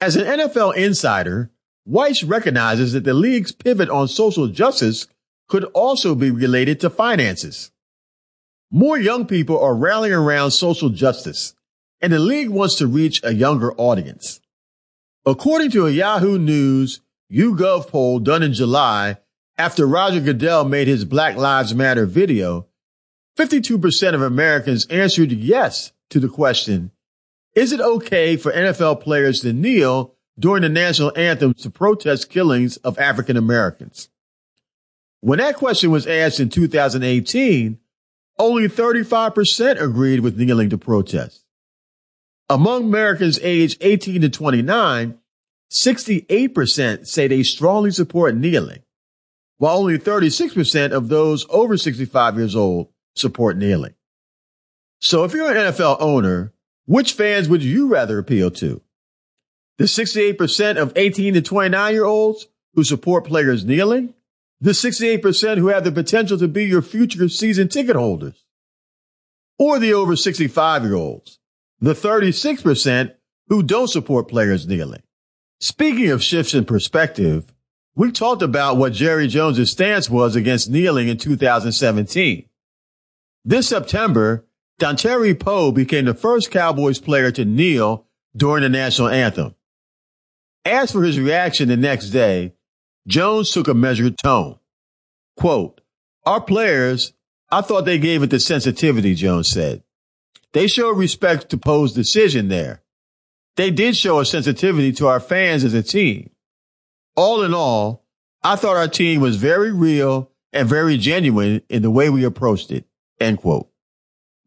[0.00, 1.50] As an NFL insider,
[1.88, 5.06] Wyche recognizes that the league's pivot on social justice
[5.48, 7.70] could also be related to finances.
[8.70, 11.54] More young people are rallying around social justice,
[12.02, 14.40] and the league wants to reach a younger audience.
[15.24, 17.00] According to a Yahoo News
[17.32, 19.16] YouGov poll done in July
[19.56, 22.66] after Roger Goodell made his Black Lives Matter video,
[23.38, 26.90] 52% of Americans answered yes to the question,
[27.54, 32.76] is it okay for NFL players to kneel during the national anthem to protest killings
[32.78, 34.10] of African Americans?
[35.20, 37.78] When that question was asked in 2018,
[38.38, 41.44] only 35% agreed with kneeling to protest.
[42.48, 45.18] Among Americans aged 18 to 29,
[45.70, 48.82] 68% say they strongly support kneeling,
[49.58, 53.94] while only 36% of those over 65 years old support kneeling.
[55.00, 56.52] So if you're an NFL owner,
[56.86, 58.80] which fans would you rather appeal to?
[59.76, 64.14] The 68% of 18 to 29 year olds who support players kneeling?
[64.60, 68.44] The 68% who have the potential to be your future season ticket holders?
[69.58, 71.38] Or the over 65 year olds?
[71.80, 73.14] The 36%
[73.48, 75.02] who don't support players kneeling?
[75.60, 77.52] Speaking of shifts in perspective,
[77.94, 82.48] we talked about what Jerry Jones' stance was against kneeling in 2017.
[83.44, 84.46] This September,
[84.80, 88.06] Dontari Poe became the first Cowboys player to kneel
[88.36, 89.54] during the national anthem.
[90.64, 92.54] As for his reaction the next day,
[93.08, 94.58] Jones took a measured tone.
[95.36, 95.80] Quote,
[96.26, 97.14] our players,
[97.50, 99.82] I thought they gave it the sensitivity, Jones said.
[100.52, 102.82] They showed respect to Poe's decision there.
[103.56, 106.30] They did show a sensitivity to our fans as a team.
[107.16, 108.04] All in all,
[108.42, 112.70] I thought our team was very real and very genuine in the way we approached
[112.70, 112.84] it.
[113.18, 113.70] End quote.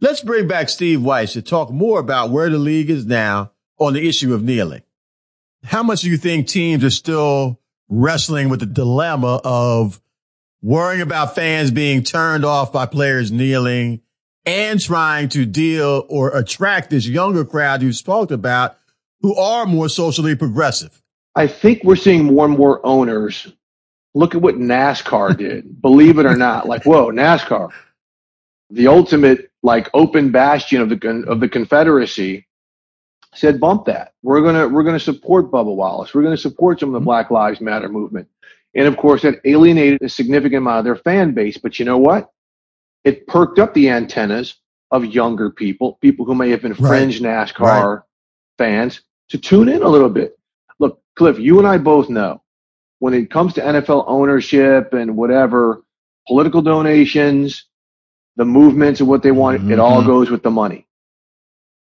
[0.02, 3.94] Let's bring back Steve Wyche to talk more about where the league is now on
[3.94, 4.84] the issue of kneeling.
[5.64, 7.61] How much do you think teams are still
[7.92, 10.02] wrestling with the dilemma of
[10.64, 14.02] worrying about fans being turned off by players kneeling
[14.46, 18.78] and trying to deal or attract this younger crowd you've talked about
[19.20, 21.02] who are more socially progressive?
[21.36, 23.54] I think we're seeing more and more owners
[24.16, 26.68] look at what NASCAR did, believe it or not.
[26.68, 27.72] Like, whoa, NASCAR
[28.72, 32.48] the ultimate like open bastion of the of the Confederacy,
[33.34, 34.14] said bump that.
[34.24, 36.14] We're gonna we're gonna support Bubba Wallace.
[36.14, 37.06] We're gonna support some of the mm-hmm.
[37.06, 38.28] Black Lives Matter movement.
[38.74, 41.58] And of course, that alienated a significant amount of their fan base.
[41.58, 42.32] But you know what?
[43.04, 44.56] It perked up the antennas
[44.92, 47.48] of younger people, people who may have been fringe right.
[47.48, 48.04] NASCAR right.
[48.58, 50.38] fans, to tune in a little bit.
[50.80, 52.42] Look, Cliff, you and I both know
[53.00, 55.84] when it comes to NFL ownership and whatever,
[56.28, 57.66] political donations,
[58.36, 59.72] the movements and what they want, mm-hmm.
[59.72, 60.08] it all mm-hmm.
[60.08, 60.86] goes with the money.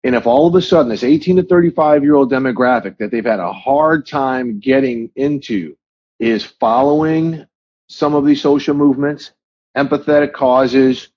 [0.05, 3.25] And if all of a sudden this 18 to 35 year old demographic that they've
[3.25, 5.77] had a hard time getting into
[6.21, 7.47] is following
[7.89, 9.33] some of these social movements,
[9.77, 11.09] empathetic causes,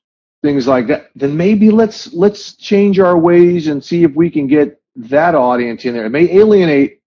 [0.42, 4.48] things like that, then maybe let's let's change our ways and see if we can
[4.48, 6.06] get that audience in there.
[6.06, 7.02] It may alienate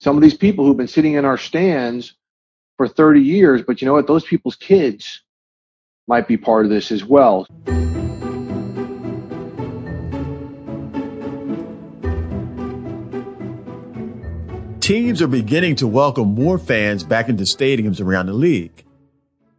[0.00, 2.14] some of these people who've been sitting in our stands
[2.76, 4.06] for 30 years, but you know what?
[4.06, 5.22] Those people's kids
[6.06, 7.46] might be part of this as well.
[14.88, 18.86] Teams are beginning to welcome more fans back into stadiums around the league.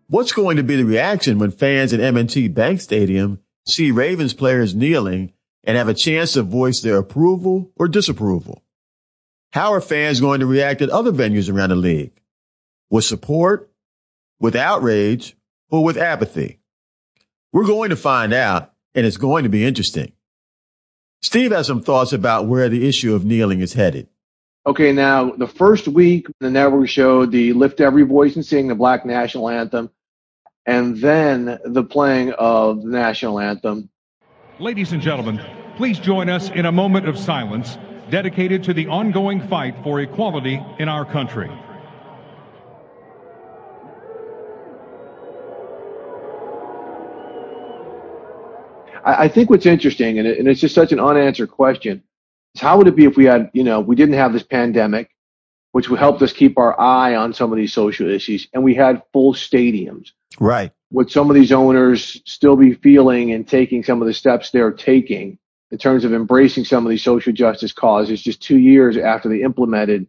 [0.08, 4.74] What's going to be the reaction when fans at M&T Bank Stadium see Ravens players
[4.74, 8.64] kneeling and have a chance to voice their approval or disapproval?
[9.54, 12.20] How are fans going to react at other venues around the league?
[12.90, 13.72] With support,
[14.40, 15.38] with outrage,
[15.70, 16.58] or with apathy?
[17.54, 20.12] We're going to find out, and it's going to be interesting.
[21.22, 24.08] Steve has some thoughts about where the issue of kneeling is headed.
[24.70, 28.76] Okay, now the first week the network showed the lift every voice and sing the
[28.76, 29.90] black national anthem,
[30.64, 33.90] and then the playing of the national anthem.
[34.60, 35.42] Ladies and gentlemen,
[35.76, 37.80] please join us in a moment of silence
[38.12, 41.50] dedicated to the ongoing fight for equality in our country.
[49.04, 52.04] I, think what's interesting, and, it's just such an unanswered question,
[52.58, 55.10] how would it be if we had, you know, we didn't have this pandemic,
[55.72, 58.76] which would help us keep our eye on some of these social issues, and we
[58.76, 60.12] had full stadiums.
[60.40, 60.72] Right.
[60.92, 64.72] Would some of these owners still be feeling and taking some of the steps they're
[64.72, 65.38] taking
[65.72, 69.44] in terms of embracing some of these social justice causes just two years after they
[69.44, 70.08] implemented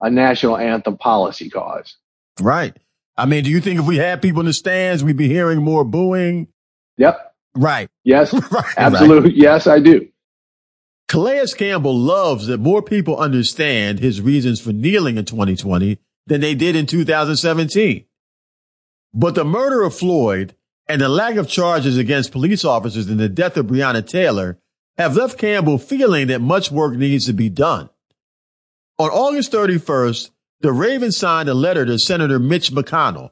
[0.00, 1.96] a national anthem policy cause?
[2.40, 2.76] Right.
[3.16, 5.62] I mean, do you think if we had people in the stands, we'd be hearing
[5.62, 6.48] more booing?
[6.96, 7.34] Yep.
[7.54, 7.88] Right.
[8.04, 8.32] Yes.
[8.50, 8.74] right.
[8.76, 9.30] Absolutely.
[9.30, 9.38] Right.
[9.38, 10.08] Yes, I do.
[11.10, 15.98] Calais Campbell loves that more people understand his reasons for kneeling in 2020
[16.28, 18.04] than they did in 2017.
[19.12, 20.54] But the murder of Floyd
[20.86, 24.60] and the lack of charges against police officers in the death of Breonna Taylor
[24.98, 27.90] have left Campbell feeling that much work needs to be done.
[28.96, 30.30] On August 31st,
[30.60, 33.30] the Ravens signed a letter to Senator Mitch McConnell,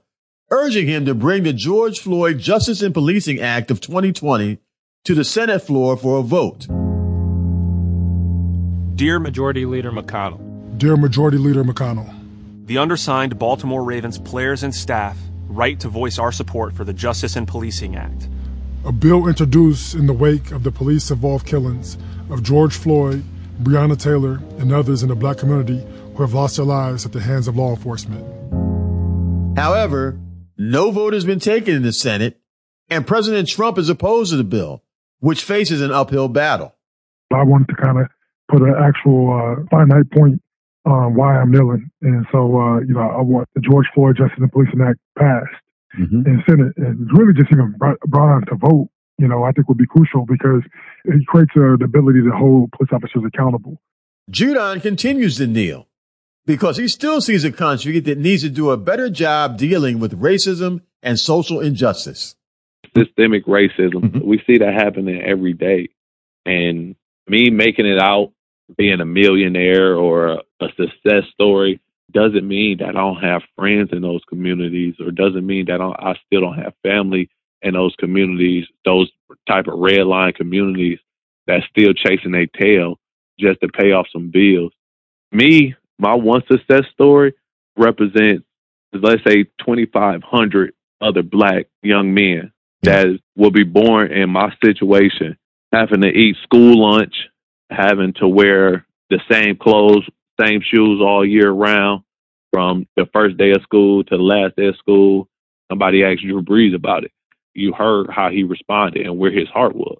[0.50, 4.58] urging him to bring the George Floyd Justice and Policing Act of 2020
[5.04, 6.66] to the Senate floor for a vote.
[8.98, 10.76] Dear Majority Leader McConnell.
[10.76, 12.12] Dear Majority Leader McConnell.
[12.66, 17.36] The undersigned Baltimore Ravens players and staff write to voice our support for the Justice
[17.36, 18.28] and Policing Act.
[18.84, 21.96] A bill introduced in the wake of the police involved killings
[22.28, 23.22] of George Floyd,
[23.62, 25.86] Breonna Taylor, and others in the black community
[26.16, 28.26] who have lost their lives at the hands of law enforcement.
[29.56, 30.18] However,
[30.56, 32.40] no vote has been taken in the Senate,
[32.90, 34.82] and President Trump is opposed to the bill,
[35.20, 36.74] which faces an uphill battle.
[37.32, 38.08] I wanted to kind of
[38.48, 40.40] put an actual uh, finite point
[40.84, 41.90] on why I'm kneeling.
[42.02, 45.46] And so, uh, you know, I want the George Floyd Justice and Policing Act passed
[45.98, 46.26] mm-hmm.
[46.26, 46.72] in Senate.
[46.76, 48.88] And really just even brought, brought on to vote,
[49.18, 50.62] you know, I think would be crucial because
[51.04, 53.80] it creates uh, the ability to hold police officers accountable.
[54.30, 55.88] Judon continues to kneel
[56.46, 60.18] because he still sees a country that needs to do a better job dealing with
[60.20, 62.36] racism and social injustice.
[62.96, 64.02] Systemic racism.
[64.02, 64.26] Mm-hmm.
[64.26, 65.90] We see that happening every day.
[66.46, 66.96] And
[67.28, 68.32] me making it out
[68.76, 71.80] being a millionaire or a, a success story
[72.12, 76.10] doesn't mean that I don't have friends in those communities or doesn't mean that I,
[76.10, 77.28] I still don't have family
[77.62, 79.10] in those communities, those
[79.46, 80.98] type of red line communities
[81.46, 82.98] that's still chasing their tail
[83.38, 84.72] just to pay off some bills.
[85.32, 87.34] Me, my one success story
[87.76, 88.44] represents,
[88.92, 92.52] let's say, 2,500 other black young men
[92.82, 93.06] that
[93.36, 95.36] will be born in my situation,
[95.72, 97.14] having to eat school lunch,
[97.70, 100.08] having to wear the same clothes,
[100.40, 102.02] same shoes all year round
[102.52, 105.28] from the first day of school to the last day of school.
[105.70, 107.12] Somebody asked Drew Brees about it.
[107.54, 109.98] You heard how he responded and where his heart was.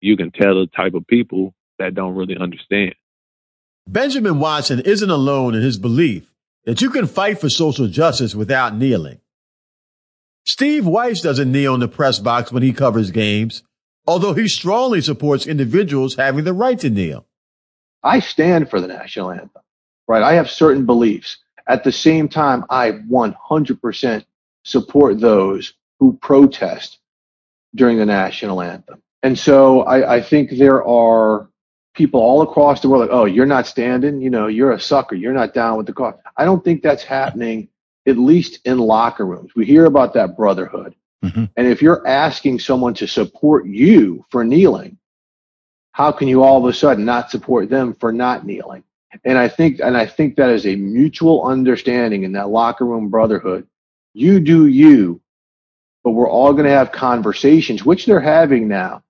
[0.00, 2.94] You can tell the type of people that don't really understand.
[3.88, 6.32] Benjamin Watson isn't alone in his belief
[6.64, 9.20] that you can fight for social justice without kneeling.
[10.44, 13.62] Steve Wyche doesn't kneel in the press box when he covers games
[14.06, 17.26] although he strongly supports individuals having the right to kneel.
[18.02, 19.62] I stand for the national anthem,
[20.06, 20.22] right?
[20.22, 21.38] I have certain beliefs.
[21.66, 24.24] At the same time, I 100%
[24.64, 26.98] support those who protest
[27.74, 29.02] during the national anthem.
[29.22, 31.48] And so I, I think there are
[31.94, 35.16] people all across the world like, oh, you're not standing, you know, you're a sucker,
[35.16, 36.14] you're not down with the cause.
[36.36, 37.68] I don't think that's happening,
[38.06, 39.52] at least in locker rooms.
[39.56, 40.94] We hear about that brotherhood.
[41.24, 41.44] Mm-hmm.
[41.56, 44.98] And if you're asking someone to support you for kneeling,
[45.92, 48.84] how can you all of a sudden not support them for not kneeling?
[49.24, 53.08] And I think, and I think that is a mutual understanding in that locker room
[53.08, 53.66] brotherhood.
[54.12, 55.20] You do you,
[56.04, 59.02] but we're all going to have conversations, which they're having now,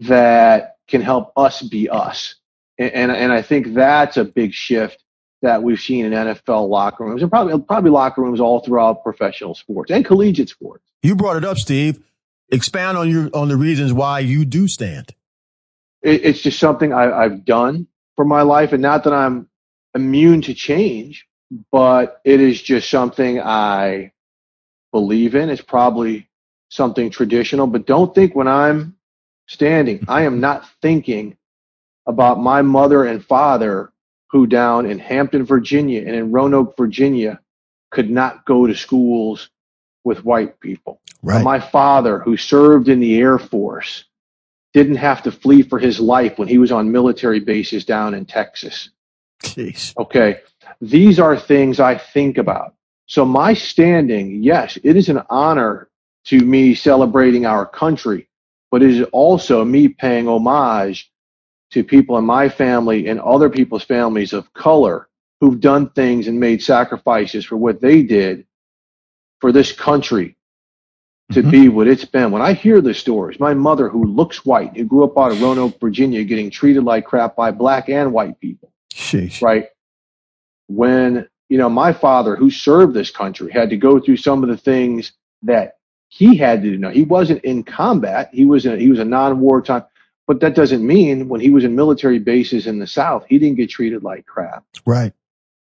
[0.00, 2.36] that can help us be us.
[2.78, 5.02] And, and, and I think that's a big shift
[5.42, 9.54] that we've seen in NFL locker rooms and probably probably locker rooms all throughout professional
[9.54, 10.84] sports and collegiate sports.
[11.02, 12.02] You brought it up, Steve.
[12.50, 15.14] Expound on your on the reasons why you do stand.
[16.02, 17.86] It, it's just something I, I've done
[18.16, 19.48] for my life, and not that I'm
[19.94, 21.26] immune to change,
[21.70, 24.12] but it is just something I
[24.92, 25.50] believe in.
[25.50, 26.28] It's probably
[26.70, 28.96] something traditional, but don't think when I'm
[29.46, 31.36] standing, I am not thinking
[32.06, 33.92] about my mother and father
[34.30, 37.40] who down in Hampton, Virginia and in Roanoke, Virginia
[37.90, 39.50] could not go to schools
[40.04, 41.00] with white people.
[41.22, 41.42] Right.
[41.42, 44.04] My father, who served in the Air Force,
[44.74, 48.26] didn't have to flee for his life when he was on military bases down in
[48.26, 48.90] Texas.
[49.42, 49.96] Jeez.
[49.98, 50.40] Okay.
[50.80, 52.74] These are things I think about.
[53.06, 55.88] So my standing, yes, it is an honor
[56.26, 58.28] to me celebrating our country,
[58.70, 61.10] but it is also me paying homage
[61.70, 65.08] to people in my family and other people's families of color
[65.40, 68.46] who've done things and made sacrifices for what they did
[69.40, 70.36] for this country
[71.32, 71.50] to mm-hmm.
[71.50, 72.30] be what it's been.
[72.30, 75.40] When I hear the stories, my mother, who looks white, who grew up out of
[75.40, 79.42] Roanoke, Virginia, getting treated like crap by black and white people, Sheesh.
[79.42, 79.66] right?
[80.68, 84.48] When you know my father, who served this country, had to go through some of
[84.48, 85.12] the things
[85.42, 85.76] that
[86.08, 86.90] he had to know.
[86.90, 89.84] He wasn't in combat; he was a, he was a non-wartime.
[90.28, 93.56] But that doesn't mean when he was in military bases in the South, he didn't
[93.56, 94.62] get treated like crap.
[94.84, 95.14] Right.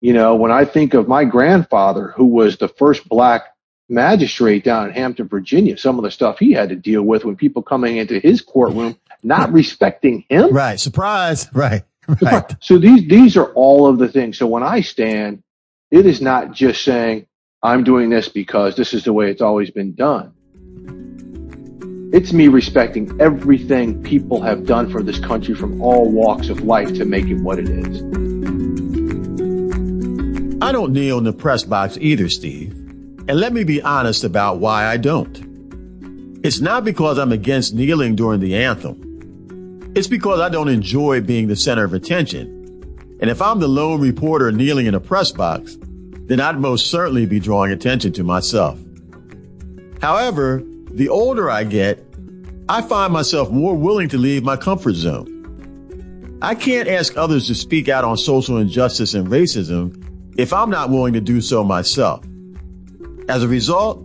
[0.01, 3.45] You know, when I think of my grandfather, who was the first black
[3.89, 7.37] magistrate down in Hampton, Virginia, some of the stuff he had to deal with when
[7.37, 10.53] people coming into his courtroom not respecting him.
[10.53, 10.79] Right.
[10.79, 11.49] Surprise.
[11.55, 11.85] Right.
[12.21, 12.57] Right.
[12.61, 14.39] So these these are all of the things.
[14.39, 15.43] So when I stand,
[15.91, 17.27] it is not just saying
[17.63, 20.33] I'm doing this because this is the way it's always been done.
[22.11, 26.95] It's me respecting everything people have done for this country from all walks of life
[26.95, 28.01] to make it what it is.
[30.63, 32.73] I don't kneel in the press box either, Steve.
[32.73, 36.41] And let me be honest about why I don't.
[36.43, 39.93] It's not because I'm against kneeling during the anthem.
[39.95, 43.19] It's because I don't enjoy being the center of attention.
[43.21, 47.27] And if I'm the lone reporter kneeling in a press box, then I'd most certainly
[47.27, 48.79] be drawing attention to myself.
[50.01, 50.65] However,
[50.99, 52.05] the older I get,
[52.69, 55.37] I find myself more willing to leave my comfort zone.
[56.43, 60.05] I can't ask others to speak out on social injustice and racism
[60.37, 62.25] if I'm not willing to do so myself.
[63.29, 64.05] As a result,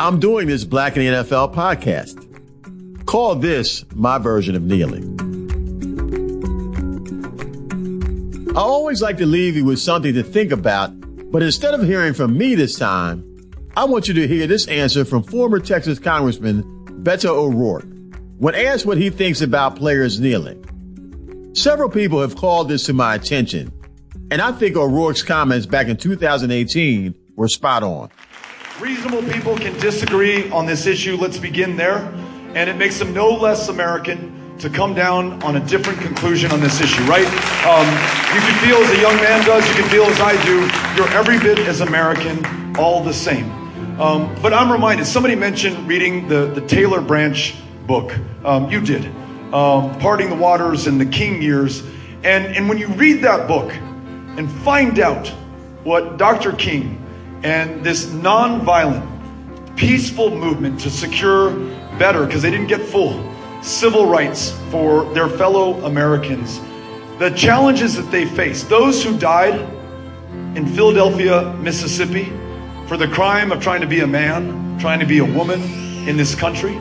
[0.00, 3.06] I'm doing this Black in the NFL podcast.
[3.06, 5.14] Call this my version of kneeling.
[8.56, 10.90] I always like to leave you with something to think about,
[11.30, 13.33] but instead of hearing from me this time,
[13.76, 16.62] I want you to hear this answer from former Texas Congressman
[17.02, 17.86] Beto O'Rourke
[18.38, 21.52] when asked what he thinks about players kneeling.
[21.54, 23.72] Several people have called this to my attention,
[24.30, 28.10] and I think O'Rourke's comments back in 2018 were spot on.
[28.80, 31.16] Reasonable people can disagree on this issue.
[31.16, 31.98] Let's begin there
[32.54, 36.60] and it makes them no less American to come down on a different conclusion on
[36.60, 37.26] this issue, right?
[37.66, 37.86] Um,
[38.32, 40.60] you can feel as a young man does, you can feel as I do,
[40.96, 43.63] you're every bit as American, all the same.
[43.98, 47.54] Um, but I'm reminded, somebody mentioned reading the, the Taylor Branch
[47.86, 48.12] book.
[48.44, 49.06] Um, you did.
[49.54, 51.84] Um, Parting the Waters and the King Years.
[52.24, 55.28] And, and when you read that book and find out
[55.84, 56.52] what Dr.
[56.52, 57.00] King
[57.44, 61.52] and this nonviolent, peaceful movement to secure
[61.96, 63.32] better because they didn't get full
[63.62, 66.60] civil rights for their fellow Americans.
[67.18, 69.60] The challenges that they faced, those who died
[70.56, 72.32] in Philadelphia, Mississippi,
[72.86, 75.62] for the crime of trying to be a man, trying to be a woman
[76.06, 76.76] in this country,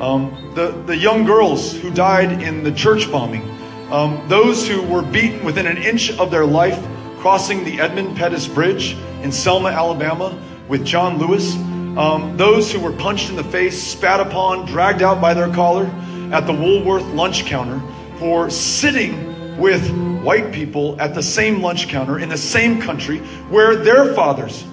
[0.00, 3.42] um, the, the young girls who died in the church bombing,
[3.90, 6.78] um, those who were beaten within an inch of their life
[7.18, 8.92] crossing the Edmund Pettus Bridge
[9.22, 10.38] in Selma, Alabama
[10.68, 11.56] with John Lewis,
[11.96, 15.86] um, those who were punched in the face, spat upon, dragged out by their collar
[16.32, 17.80] at the Woolworth lunch counter
[18.18, 19.90] for sitting with
[20.22, 24.66] white people at the same lunch counter in the same country where their fathers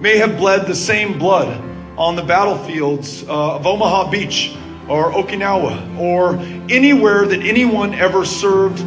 [0.00, 1.48] may have bled the same blood
[1.96, 4.56] on the battlefields uh, of Omaha Beach
[4.88, 6.36] or Okinawa or
[6.72, 8.78] anywhere that anyone ever served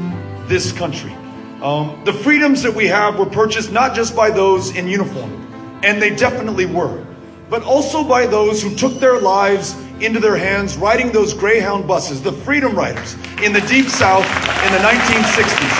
[0.47, 1.13] this country.
[1.61, 6.01] Um, the freedoms that we have were purchased not just by those in uniform, and
[6.01, 7.05] they definitely were
[7.51, 12.23] but also by those who took their lives into their hands riding those Greyhound buses,
[12.23, 14.23] the Freedom Riders in the Deep South
[14.63, 15.75] in the 1960s,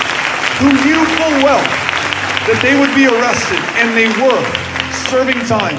[0.60, 1.64] who knew full well
[2.44, 4.61] that they would be arrested, and they were
[4.92, 5.76] serving time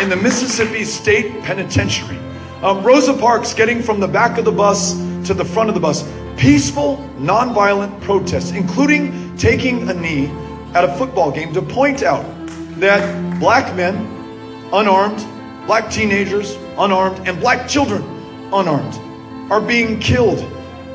[0.00, 2.18] in the Mississippi State Penitentiary.
[2.62, 4.94] Um, Rosa Parks getting from the back of the bus
[5.26, 6.08] to the front of the bus.
[6.36, 10.26] Peaceful, nonviolent protests, including taking a knee
[10.74, 12.24] at a football game to point out
[12.80, 13.96] that black men
[14.72, 15.18] unarmed,
[15.66, 18.02] black teenagers, unarmed, and black children,
[18.52, 18.94] unarmed,
[19.50, 20.38] are being killed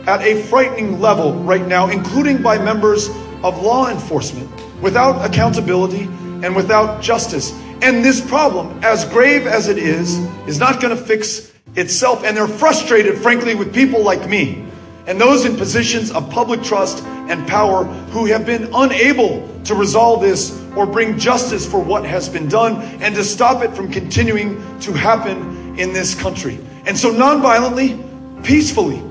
[0.07, 3.09] at a frightening level right now, including by members
[3.43, 4.49] of law enforcement,
[4.81, 6.07] without accountability
[6.43, 7.51] and without justice.
[7.81, 10.17] And this problem, as grave as it is,
[10.47, 12.23] is not going to fix itself.
[12.23, 14.65] And they're frustrated, frankly, with people like me
[15.07, 20.21] and those in positions of public trust and power who have been unable to resolve
[20.21, 24.55] this or bring justice for what has been done and to stop it from continuing
[24.79, 26.59] to happen in this country.
[26.85, 29.01] And so, nonviolently, peacefully,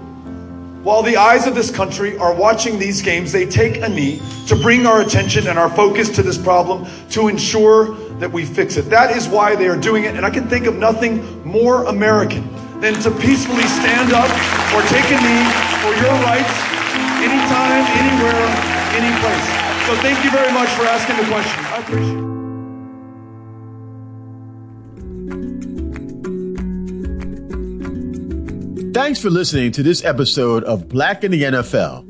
[0.85, 4.55] while the eyes of this country are watching these games, they take a knee to
[4.55, 8.91] bring our attention and our focus to this problem to ensure that we fix it.
[8.91, 10.15] That is why they are doing it.
[10.15, 12.47] And I can think of nothing more American
[12.81, 14.29] than to peacefully stand up
[14.77, 15.47] or take a knee
[15.81, 16.53] for your rights
[17.25, 18.45] anytime, anywhere,
[18.93, 19.65] any place.
[19.89, 21.65] So thank you very much for asking the question.
[21.65, 22.34] I appreciate it.
[28.95, 32.09] Thanks for listening to this episode of Black in the NFL.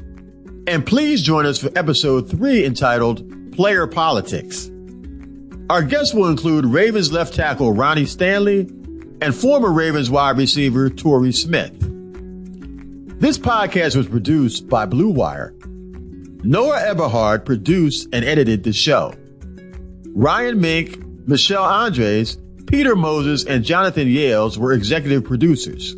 [0.68, 4.70] And please join us for episode three entitled Player Politics.
[5.70, 8.68] Our guests will include Ravens left tackle Ronnie Stanley
[9.22, 11.72] and former Ravens wide receiver Torrey Smith.
[13.18, 15.55] This podcast was produced by Blue Wire
[16.43, 19.14] Noah Eberhard produced and edited the show.
[20.14, 25.97] Ryan Mink, Michelle Andres, Peter Moses and Jonathan Yales were executive producers.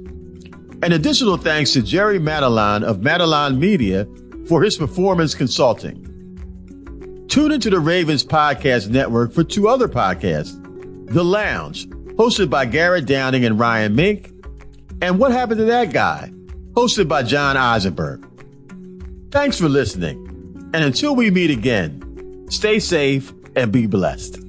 [0.82, 4.06] An additional thanks to Jerry Madeline of Madeline Media
[4.46, 6.02] for his performance consulting.
[7.28, 10.54] Tune into the Ravens Podcast Network for two other podcasts
[11.12, 14.30] The Lounge, hosted by Garrett Downing and Ryan Mink,
[15.02, 16.30] and What Happened to That Guy,
[16.72, 18.26] hosted by John Eisenberg.
[19.30, 24.40] Thanks for listening, and until we meet again, stay safe and be blessed.